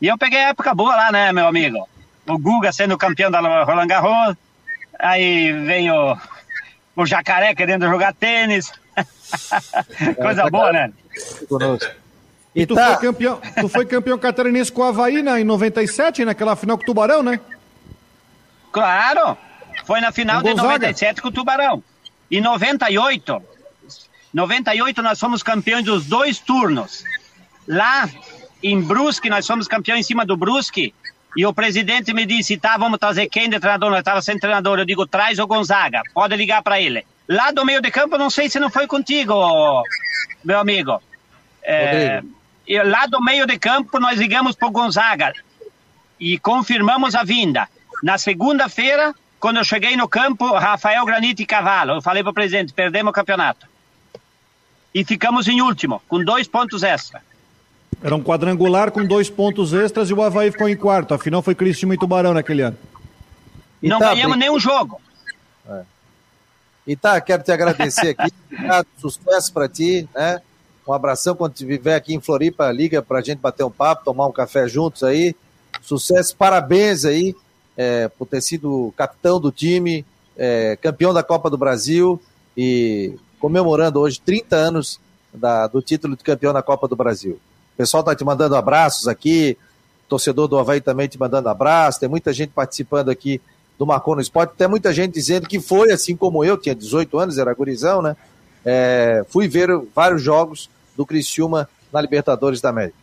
[0.00, 1.86] E eu peguei a época boa lá, né, meu amigo?
[2.26, 4.36] o Guga sendo campeão da Roland Garros,
[4.98, 6.16] aí vem o,
[6.96, 8.72] o Jacaré querendo jogar tênis.
[10.20, 10.92] Coisa é, boa, né?
[12.54, 12.96] E tu, tá.
[12.96, 16.82] foi campeão, tu foi campeão catarinense com o Havaí né, em 97, naquela final com
[16.82, 17.38] o Tubarão, né?
[18.72, 19.36] Claro!
[19.84, 21.82] Foi na final de 97 com o Tubarão.
[22.30, 23.42] Em 98,
[24.32, 27.04] 98 nós fomos campeões dos dois turnos.
[27.66, 28.08] Lá
[28.62, 30.92] em Brusque, nós fomos campeões em cima do Brusque,
[31.36, 33.90] e o presidente me disse, tá, vamos trazer quem de treinador?
[33.90, 34.78] Nós estava sem treinador.
[34.78, 37.06] Eu digo, traz o Gonzaga, pode ligar para ele.
[37.28, 39.34] Lá do meio de campo, não sei se não foi contigo,
[40.44, 41.00] meu amigo.
[41.62, 42.22] É,
[42.78, 45.32] lá do meio de campo, nós ligamos para o Gonzaga
[46.18, 47.68] e confirmamos a vinda.
[48.02, 52.34] Na segunda-feira, quando eu cheguei no campo, Rafael Granite e Cavalo, eu falei para o
[52.34, 53.66] presidente, perdemos o campeonato.
[54.94, 57.22] E ficamos em último, com dois pontos extra.
[58.02, 61.12] Era um quadrangular com dois pontos extras e o Havaí ficou em quarto.
[61.12, 62.78] Afinal, foi Cristina e Tubarão naquele ano.
[63.82, 65.00] E não tá, ganhamos nenhum jogo.
[65.68, 65.82] É.
[66.86, 68.32] E tá, quero te agradecer aqui.
[68.52, 70.40] Obrigado, sucesso para ti, né?
[70.86, 74.26] Um abração quando estiver aqui em Floripa, liga para a gente bater um papo, tomar
[74.26, 75.34] um café juntos aí.
[75.82, 77.34] Sucesso, parabéns aí
[77.76, 80.04] é, por ter sido capitão do time,
[80.36, 82.20] é, campeão da Copa do Brasil
[82.56, 85.00] e comemorando hoje 30 anos
[85.32, 87.40] da, do título de campeão da Copa do Brasil
[87.80, 89.56] pessoal está te mandando abraços aqui,
[90.06, 93.40] torcedor do Havaí também te mandando abraço, tem muita gente participando aqui
[93.78, 97.18] do Marcou no Esporte, tem muita gente dizendo que foi assim como eu, tinha 18
[97.18, 98.14] anos, era gurizão, né?
[98.64, 103.00] É, fui ver vários jogos do Criciúma na Libertadores da América.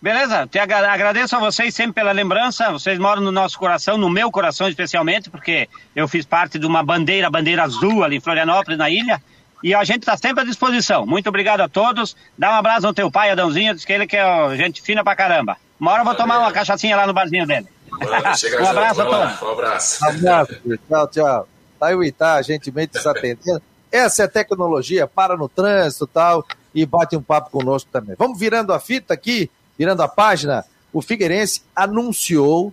[0.00, 2.70] Beleza, te agradeço a vocês sempre pela lembrança.
[2.70, 6.82] Vocês moram no nosso coração, no meu coração especialmente, porque eu fiz parte de uma
[6.82, 9.20] bandeira, bandeira azul ali em Florianópolis, na ilha.
[9.64, 11.06] E a gente está sempre à disposição.
[11.06, 12.14] Muito obrigado a todos.
[12.36, 13.74] Dá um abraço ao teu pai, Adãozinho.
[13.74, 15.56] Diz que ele que é gente fina pra caramba.
[15.80, 17.66] Uma hora eu vou tomar uma cachaçinha lá no barzinho dele.
[18.00, 19.42] um abraço a todos.
[19.42, 20.04] Um abraço.
[20.04, 20.60] Um abraço.
[20.88, 21.48] Tchau, tchau.
[21.78, 23.62] Tá aí o Itá, gentilmente desatendendo.
[23.90, 28.16] Essa é tecnologia, para no trânsito e tal, e bate um papo conosco também.
[28.18, 30.64] Vamos virando a fita aqui, virando a página.
[30.92, 32.72] O Figueirense anunciou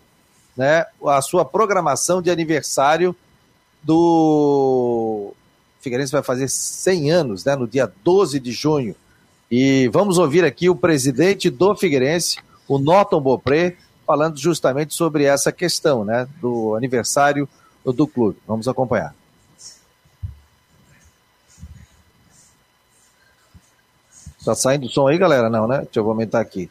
[0.56, 3.16] né, a sua programação de aniversário
[3.82, 5.34] do
[5.82, 8.96] Figueirense vai fazer 100 anos, né, no dia 12 de junho.
[9.52, 13.76] E vamos ouvir aqui o presidente do Figueirense, o Norton Bopré,
[14.08, 17.48] falando justamente sobre essa questão, né, do aniversário
[17.92, 18.38] do clube.
[18.48, 19.14] Vamos acompanhar.
[24.46, 25.50] Tá saindo o som aí, galera?
[25.50, 25.80] Não, né?
[25.80, 26.70] Deixa eu aumentar aqui.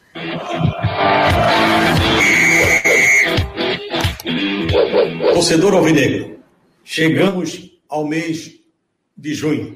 [5.33, 6.39] Torcedor Alvinegro,
[6.83, 8.59] chegamos ao mês
[9.17, 9.75] de junho,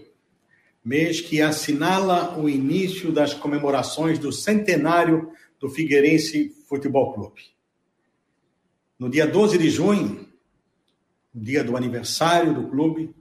[0.86, 7.42] mês que assinala o início das comemorações do centenário do Figueirense Futebol Clube.
[9.00, 10.27] No dia 12 de junho,
[11.38, 13.14] dia do aniversário do clube,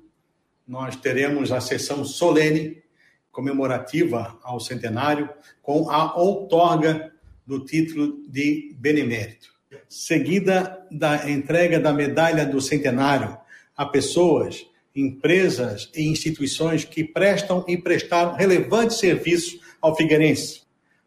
[0.66, 2.82] nós teremos a sessão solene
[3.30, 5.28] comemorativa ao centenário
[5.62, 7.12] com a outorga
[7.46, 9.54] do título de benemérito,
[9.88, 13.36] seguida da entrega da medalha do centenário
[13.76, 20.62] a pessoas, empresas e instituições que prestam e prestaram relevantes serviços ao Figueirense.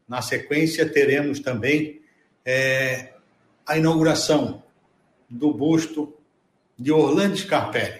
[0.07, 1.99] Na sequência, teremos também
[2.45, 3.13] é,
[3.65, 4.63] a inauguração
[5.29, 6.18] do busto
[6.79, 7.99] de Orlando Scarpelli,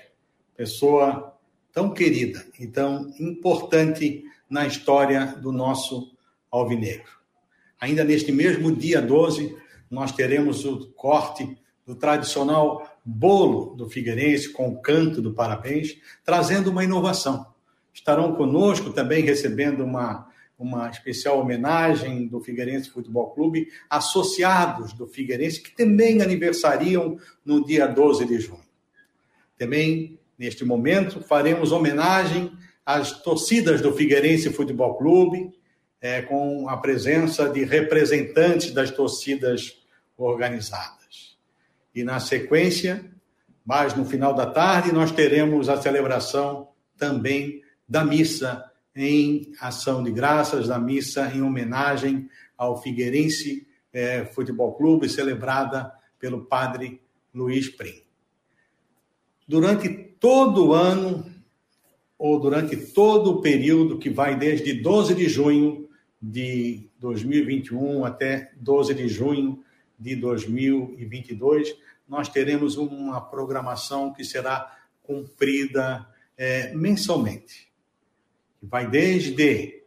[0.56, 1.38] pessoa
[1.74, 6.16] tão querida e tão importante na história do nosso
[6.50, 7.12] alvinegro.
[7.78, 9.54] Ainda neste mesmo dia 12,
[9.92, 16.70] nós teremos o corte do tradicional bolo do Figueirense com o canto do parabéns, trazendo
[16.70, 17.48] uma inovação.
[17.94, 25.62] Estarão conosco também recebendo uma, uma especial homenagem do Figueirense Futebol Clube, associados do Figueirense,
[25.62, 28.69] que também aniversariam no dia 12 de junho.
[29.60, 32.52] Também, neste momento, faremos homenagem
[32.86, 35.52] às torcidas do Figueirense Futebol Clube,
[36.02, 39.84] é, com a presença de representantes das torcidas
[40.18, 41.38] organizadas.
[41.94, 43.04] E na sequência,
[43.66, 48.64] mais no final da tarde, nós teremos a celebração também da missa
[48.96, 56.46] em ação de graças, da missa em homenagem ao Figueirense é, Futebol Clube, celebrada pelo
[56.46, 57.02] padre
[57.34, 58.09] Luiz Prim.
[59.50, 61.26] Durante todo o ano,
[62.20, 65.90] ou durante todo o período que vai desde 12 de junho
[66.22, 69.64] de 2021 até 12 de junho
[69.98, 71.76] de 2022,
[72.08, 74.72] nós teremos uma programação que será
[75.02, 77.72] cumprida é, mensalmente.
[78.62, 79.82] Vai desde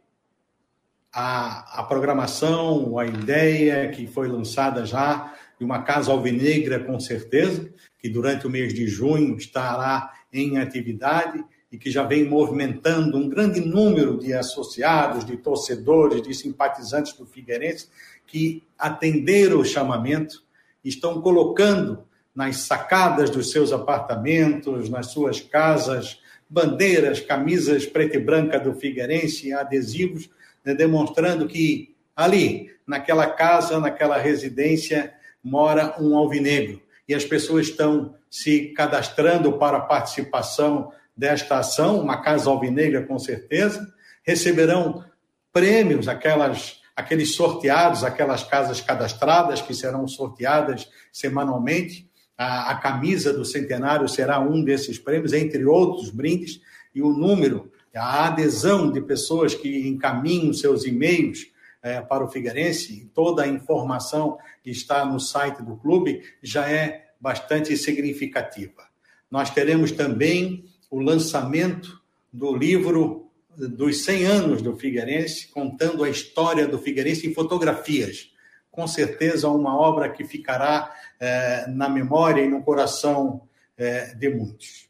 [1.09, 7.73] a, a programação, a ideia que foi lançada já de uma casa alvinegra, com certeza,
[8.03, 11.41] que durante o mês de junho estará em atividade
[11.71, 17.25] e que já vem movimentando um grande número de associados, de torcedores, de simpatizantes do
[17.25, 17.87] Figueirense
[18.27, 20.43] que atenderam o chamamento,
[20.83, 22.03] estão colocando
[22.35, 29.53] nas sacadas dos seus apartamentos, nas suas casas, bandeiras, camisas preta e branca do Figueirense,
[29.53, 30.29] adesivos,
[30.65, 36.83] né, demonstrando que ali, naquela casa, naquela residência, mora um alvinegro.
[37.07, 43.19] E as pessoas estão se cadastrando para a participação desta ação, uma casa alvinegra com
[43.19, 43.85] certeza,
[44.23, 45.03] receberão
[45.51, 52.09] prêmios, aquelas, aqueles sorteados, aquelas casas cadastradas que serão sorteadas semanalmente.
[52.35, 56.59] A, a camisa do centenário será um desses prêmios, entre outros brindes,
[56.95, 61.52] e o número, a adesão de pessoas que encaminham seus e-mails
[61.83, 67.11] é, para o Figueirense, toda a informação que está no site do clube já é
[67.19, 68.87] bastante significativa.
[69.29, 76.67] Nós teremos também o lançamento do livro dos 100 anos do Figueirense, contando a história
[76.67, 78.31] do Figueirense em fotografias.
[78.71, 83.41] Com certeza, uma obra que ficará eh, na memória e no coração
[83.77, 84.89] eh, de muitos.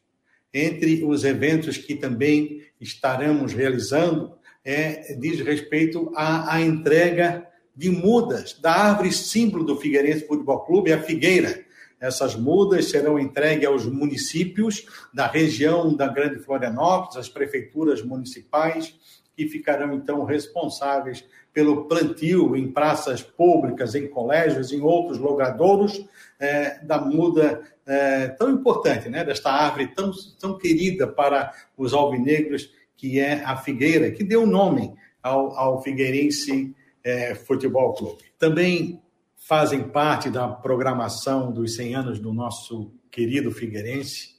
[0.53, 8.53] Entre os eventos que também estaremos realizando, é, diz respeito à, à entrega de mudas
[8.61, 11.63] da árvore símbolo do Figueirense Futebol Clube, a figueira,
[11.99, 18.93] essas mudas serão entregues aos municípios da região da Grande Florianópolis, as prefeituras municipais,
[19.35, 26.05] que ficarão então responsáveis pelo plantio em praças públicas, em colégios, em outros logradouros,
[26.39, 32.69] é, da muda é, tão importante, né, desta árvore tão, tão querida para os alvinegros,
[33.03, 36.73] que é a figueira, que deu nome ao, ao Figueirense
[37.03, 38.23] é, Futebol Clube.
[38.39, 39.01] Também
[39.35, 44.35] fazem parte da programação dos 100 anos do nosso querido Figueirense,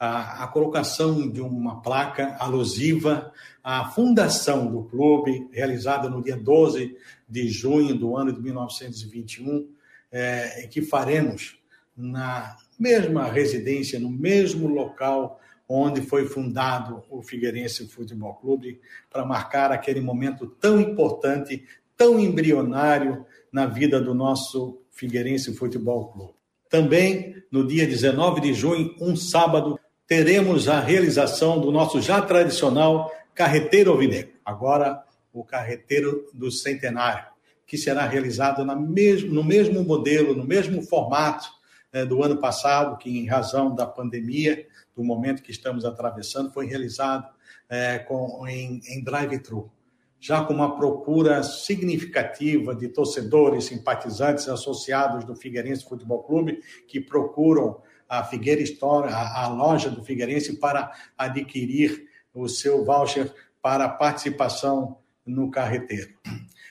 [0.00, 3.30] a, a, colocação de uma placa alusiva
[3.62, 6.96] à fundação do clube, realizada no dia 12
[7.28, 9.68] de junho do ano de 1921,
[10.10, 11.58] é, que faremos
[11.94, 15.38] na mesma residência, no mesmo local
[15.68, 21.64] onde foi fundado o Figueirense Futebol Clube, para marcar aquele momento tão importante,
[21.96, 26.34] tão embrionário na vida do nosso Figueirense Futebol Clube.
[26.68, 33.10] Também, no dia 19 de junho, um sábado, teremos a realização do nosso já tradicional
[33.34, 34.32] Carreteiro Alvinegro.
[34.44, 35.02] Agora,
[35.32, 37.26] o Carreteiro do Centenário,
[37.66, 41.48] que será realizado mesmo, no mesmo modelo, no mesmo formato
[41.92, 46.66] né, do ano passado, que, em razão da pandemia, do momento que estamos atravessando, foi
[46.66, 47.28] realizado
[47.68, 49.70] é, com, em, em drive-thru
[50.22, 57.82] já com uma procura significativa de torcedores, simpatizantes, associados do Figueirense Futebol Clube, que procuram
[58.08, 64.98] a Figueira Store, a, a loja do Figueirense, para adquirir o seu voucher para participação
[65.26, 66.14] no carreteiro.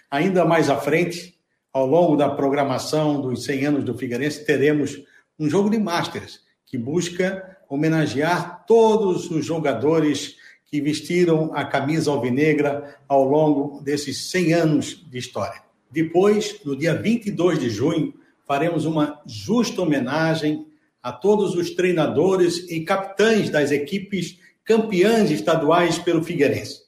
[0.10, 1.38] Ainda mais à frente,
[1.74, 5.04] ao longo da programação dos 100 anos do Figueirense, teremos
[5.38, 12.98] um jogo de Masters, que busca homenagear todos os jogadores que vestiram a camisa alvinegra
[13.08, 15.62] ao longo desses 100 anos de história.
[15.90, 18.14] Depois, no dia 22 de junho,
[18.46, 20.68] faremos uma justa homenagem
[21.02, 26.82] a todos os treinadores e capitães das equipes campeãs estaduais pelo Figueirense.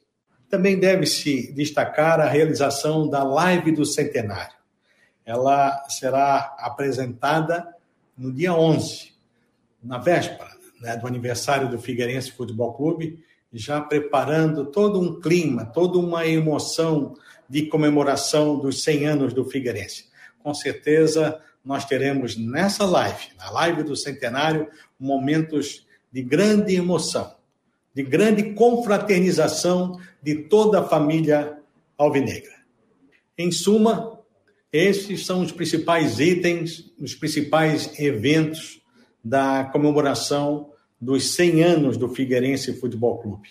[0.50, 4.54] Também deve-se destacar a realização da Live do Centenário.
[5.24, 7.74] Ela será apresentada
[8.16, 9.14] no dia 11,
[9.82, 13.22] na véspera né, do aniversário do Figueirense Futebol Clube,
[13.52, 17.14] já preparando todo um clima, toda uma emoção
[17.48, 20.06] de comemoração dos 100 anos do Figueirense.
[20.42, 24.68] Com certeza, nós teremos nessa live, na live do centenário,
[24.98, 27.34] momentos de grande emoção,
[27.94, 31.58] de grande confraternização de toda a família
[31.96, 32.52] alvinegra.
[33.38, 34.20] Em suma,
[34.72, 38.82] esses são os principais itens, os principais eventos
[39.24, 40.70] da comemoração
[41.00, 43.48] dos 100 anos do Figueirense Futebol Clube.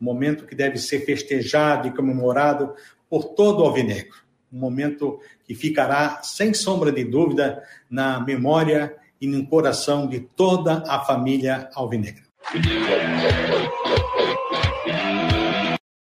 [0.00, 2.74] Um momento que deve ser festejado e comemorado
[3.08, 4.16] por todo o alvinegro.
[4.52, 10.84] Um momento que ficará, sem sombra de dúvida, na memória e no coração de toda
[10.86, 12.22] a família alvinegra.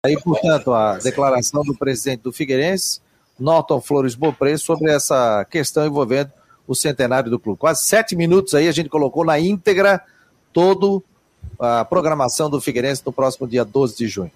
[0.04, 3.00] Aí, portanto, a declaração do presidente do Figueirense,
[3.38, 6.32] Norton Flores Beaupré, sobre essa questão envolvendo
[6.66, 7.58] o centenário do clube.
[7.58, 10.02] Quase sete minutos aí a gente colocou na íntegra
[10.52, 11.02] todo
[11.58, 14.32] a programação do Figueirense no próximo dia 12 de junho.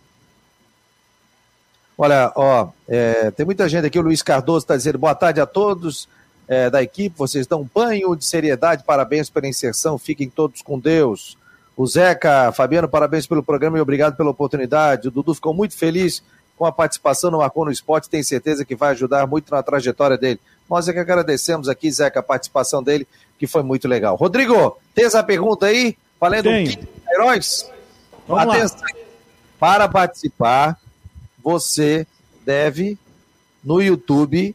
[1.99, 5.47] Olha, ó, é, tem muita gente aqui, o Luiz Cardoso está dizendo boa tarde a
[5.47, 6.09] todos
[6.47, 10.79] é, da equipe, vocês dão um banho de seriedade, parabéns pela inserção, fiquem todos com
[10.79, 11.39] Deus.
[11.77, 15.09] O Zeca, Fabiano, parabéns pelo programa e obrigado pela oportunidade.
[15.09, 16.23] O Dudu ficou muito feliz
[16.57, 20.17] com a participação no Marcou no Esporte, tem certeza que vai ajudar muito na trajetória
[20.17, 20.41] dele.
[20.69, 23.07] Nós é que agradecemos aqui, Zeca, a participação dele,
[23.39, 24.17] que foi muito legal.
[24.17, 25.97] Rodrigo, tem essa pergunta aí?
[26.21, 27.71] Valendo um kit de heróis?
[28.27, 28.79] Vamos Atenção.
[28.81, 29.07] Lá.
[29.59, 30.79] Para participar,
[31.43, 32.07] você
[32.45, 32.99] deve,
[33.63, 34.55] no YouTube,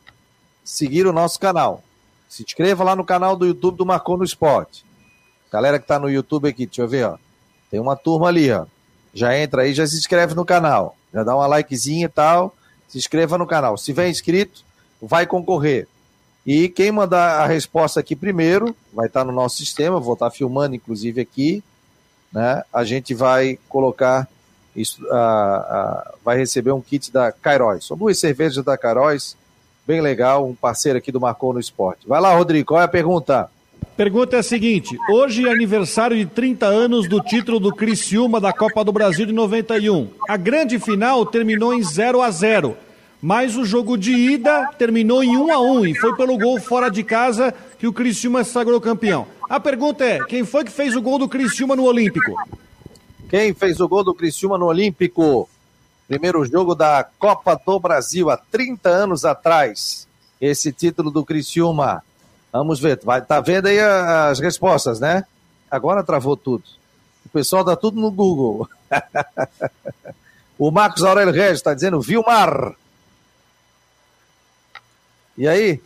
[0.63, 1.83] seguir o nosso canal.
[2.29, 4.85] Se inscreva lá no canal do YouTube do Marcou no Esporte.
[5.51, 7.17] Galera que está no YouTube aqui, deixa eu ver, ó.
[7.69, 8.65] Tem uma turma ali, ó.
[9.13, 10.95] Já entra aí, já se inscreve no canal.
[11.13, 12.55] Já dá uma likezinha e tal.
[12.87, 13.77] Se inscreva no canal.
[13.77, 14.63] Se vem inscrito,
[15.01, 15.87] vai concorrer.
[16.45, 20.75] E quem mandar a resposta aqui primeiro, vai estar no nosso sistema, vou estar filmando
[20.75, 21.63] inclusive aqui,
[22.33, 22.63] né?
[22.73, 24.27] A gente vai colocar
[24.75, 25.01] isso,
[26.23, 27.85] vai receber um kit da Cairóis.
[27.85, 29.35] São duas cervejas da Cairóis,
[29.85, 32.07] bem legal, um parceiro aqui do Marcou no Esporte.
[32.07, 33.49] Vai lá, Rodrigo, qual é a pergunta?
[33.97, 38.53] Pergunta é a seguinte: hoje é aniversário de 30 anos do título do Criciúma da
[38.53, 40.09] Copa do Brasil de 91.
[40.27, 42.75] A grande final terminou em 0 a 0
[43.21, 46.89] mas o jogo de ida terminou em 1 a 1 e foi pelo gol fora
[46.89, 49.27] de casa que o Criciúma se sagrou campeão.
[49.47, 52.33] A pergunta é: quem foi que fez o gol do Criciúma no Olímpico?
[53.29, 55.47] Quem fez o gol do Criciúma no Olímpico?
[56.07, 60.07] Primeiro jogo da Copa do Brasil, há 30 anos atrás.
[60.39, 62.03] Esse título do Criciúma.
[62.51, 65.23] Vamos ver, vai, tá vendo aí as respostas, né?
[65.69, 66.63] Agora travou tudo.
[67.25, 68.67] O pessoal tá tudo no Google.
[70.59, 72.73] o Marcos Aurélio Regis está dizendo Vilmar.
[75.37, 75.81] E aí?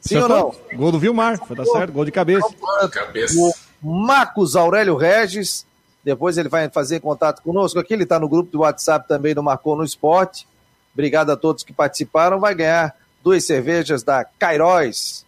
[0.00, 0.54] Sim ou não?
[0.74, 2.46] Gol do Vilmar, foi tá certo, gol de cabeça.
[2.92, 3.34] cabeça.
[3.38, 5.66] O Marcos Aurélio Regis
[6.04, 7.94] depois ele vai fazer contato conosco aqui.
[7.94, 10.46] Ele está no grupo do WhatsApp também do Marcou no Esporte.
[10.92, 12.38] Obrigado a todos que participaram.
[12.38, 15.24] Vai ganhar duas cervejas da Cairóis,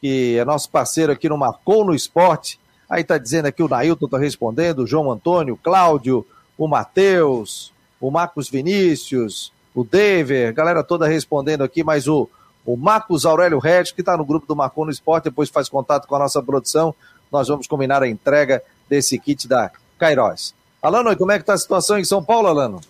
[0.00, 2.60] que é nosso parceiro aqui no Marcou no Esporte.
[2.88, 6.24] Aí está dizendo aqui o Nailton está respondendo, o João Antônio, o Cláudio,
[6.56, 12.28] o Matheus, o Marcos Vinícius, o Dever, galera toda respondendo aqui, mas o,
[12.72, 16.06] o Marcos Aurélio Regis, que está no grupo do Marcou no Esporte, depois faz contato
[16.06, 16.94] com a nossa produção.
[17.30, 20.54] Nós vamos combinar a entrega desse kit da Queiroz.
[20.80, 22.80] Alano, como é que está a situação em São Paulo, Alano?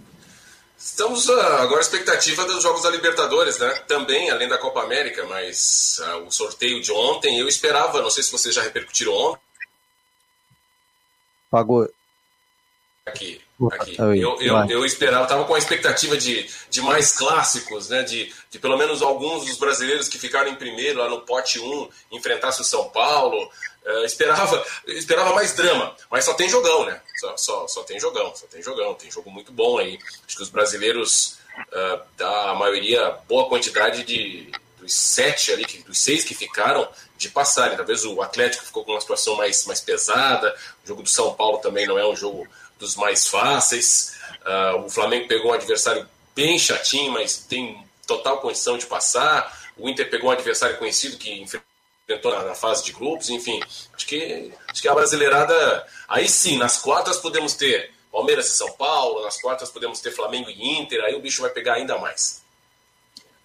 [0.78, 3.68] Estamos uh, agora à expectativa dos Jogos da Libertadores, né?
[3.86, 8.22] Também, além da Copa América, mas uh, o sorteio de ontem, eu esperava, não sei
[8.22, 9.42] se vocês já repercutiram ontem.
[11.50, 11.88] Pagou.
[13.10, 13.40] Aqui,
[13.72, 13.96] aqui.
[13.98, 18.02] Eu, eu, eu esperava, estava com a expectativa de, de mais clássicos, né?
[18.02, 21.88] De, de pelo menos alguns dos brasileiros que ficaram em primeiro lá no pote 1
[22.12, 23.50] enfrentasse o São Paulo.
[23.84, 27.00] Uh, esperava, esperava mais drama, mas só tem jogão, né?
[27.18, 29.98] Só, só, só tem jogão, só tem jogão, tem jogo muito bom aí.
[30.26, 36.24] Acho que os brasileiros, uh, da maioria, boa quantidade de, dos sete ali, dos seis
[36.24, 37.76] que ficaram, de passarem.
[37.76, 40.54] Talvez o Atlético ficou com uma situação mais, mais pesada,
[40.84, 42.46] o jogo do São Paulo também não é um jogo
[42.80, 44.18] dos mais fáceis.
[44.40, 49.56] Uh, o Flamengo pegou um adversário bem chatinho, mas tem total condição de passar.
[49.76, 53.60] O Inter pegou um adversário conhecido que enfrentou na, fase de grupos, enfim.
[53.94, 55.86] Acho que, acho que a brasileirada.
[56.08, 60.50] Aí sim, nas quartas podemos ter Palmeiras e São Paulo, nas quartas podemos ter Flamengo
[60.50, 62.42] e Inter, aí o bicho vai pegar ainda mais.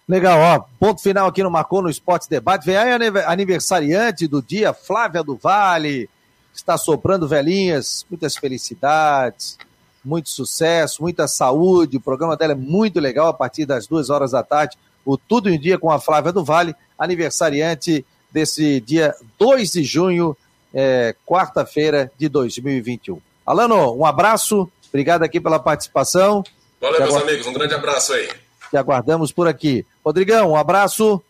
[0.08, 0.64] Legal, ó.
[0.78, 2.64] Ponto final aqui no Marcou no Esporte Debate.
[2.64, 2.90] Vem aí
[3.26, 6.08] aniversariante do dia, Flávia do Vale.
[6.56, 8.04] Está soprando velhinhas.
[8.10, 9.58] Muitas felicidades,
[10.04, 11.98] muito sucesso, muita saúde.
[11.98, 14.76] O programa dela é muito legal a partir das duas horas da tarde.
[15.04, 20.36] O Tudo em Dia com a Flávia do Vale, aniversariante desse dia 2 de junho,
[20.74, 23.20] é, quarta-feira de 2021.
[23.46, 24.70] Alano, um abraço.
[24.88, 26.42] Obrigado aqui pela participação.
[26.80, 27.46] Valeu, meus amigos.
[27.46, 28.28] Um grande abraço aí.
[28.70, 29.86] Te aguardamos por aqui.
[30.04, 31.22] Rodrigão, um abraço.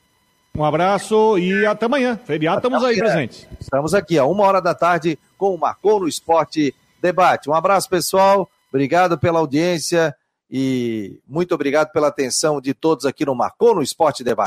[0.57, 2.19] Um abraço e até amanhã.
[2.25, 3.47] Feriado, estamos aí presentes.
[3.61, 7.51] Estamos aqui, a uma hora da tarde, com o Marcou no Esporte Debate.
[7.51, 8.49] Um abraço, pessoal.
[8.71, 10.17] Obrigado pela audiência
[10.51, 14.45] e muito obrigado pela atenção de todos aqui no Marcou no Esporte Debate.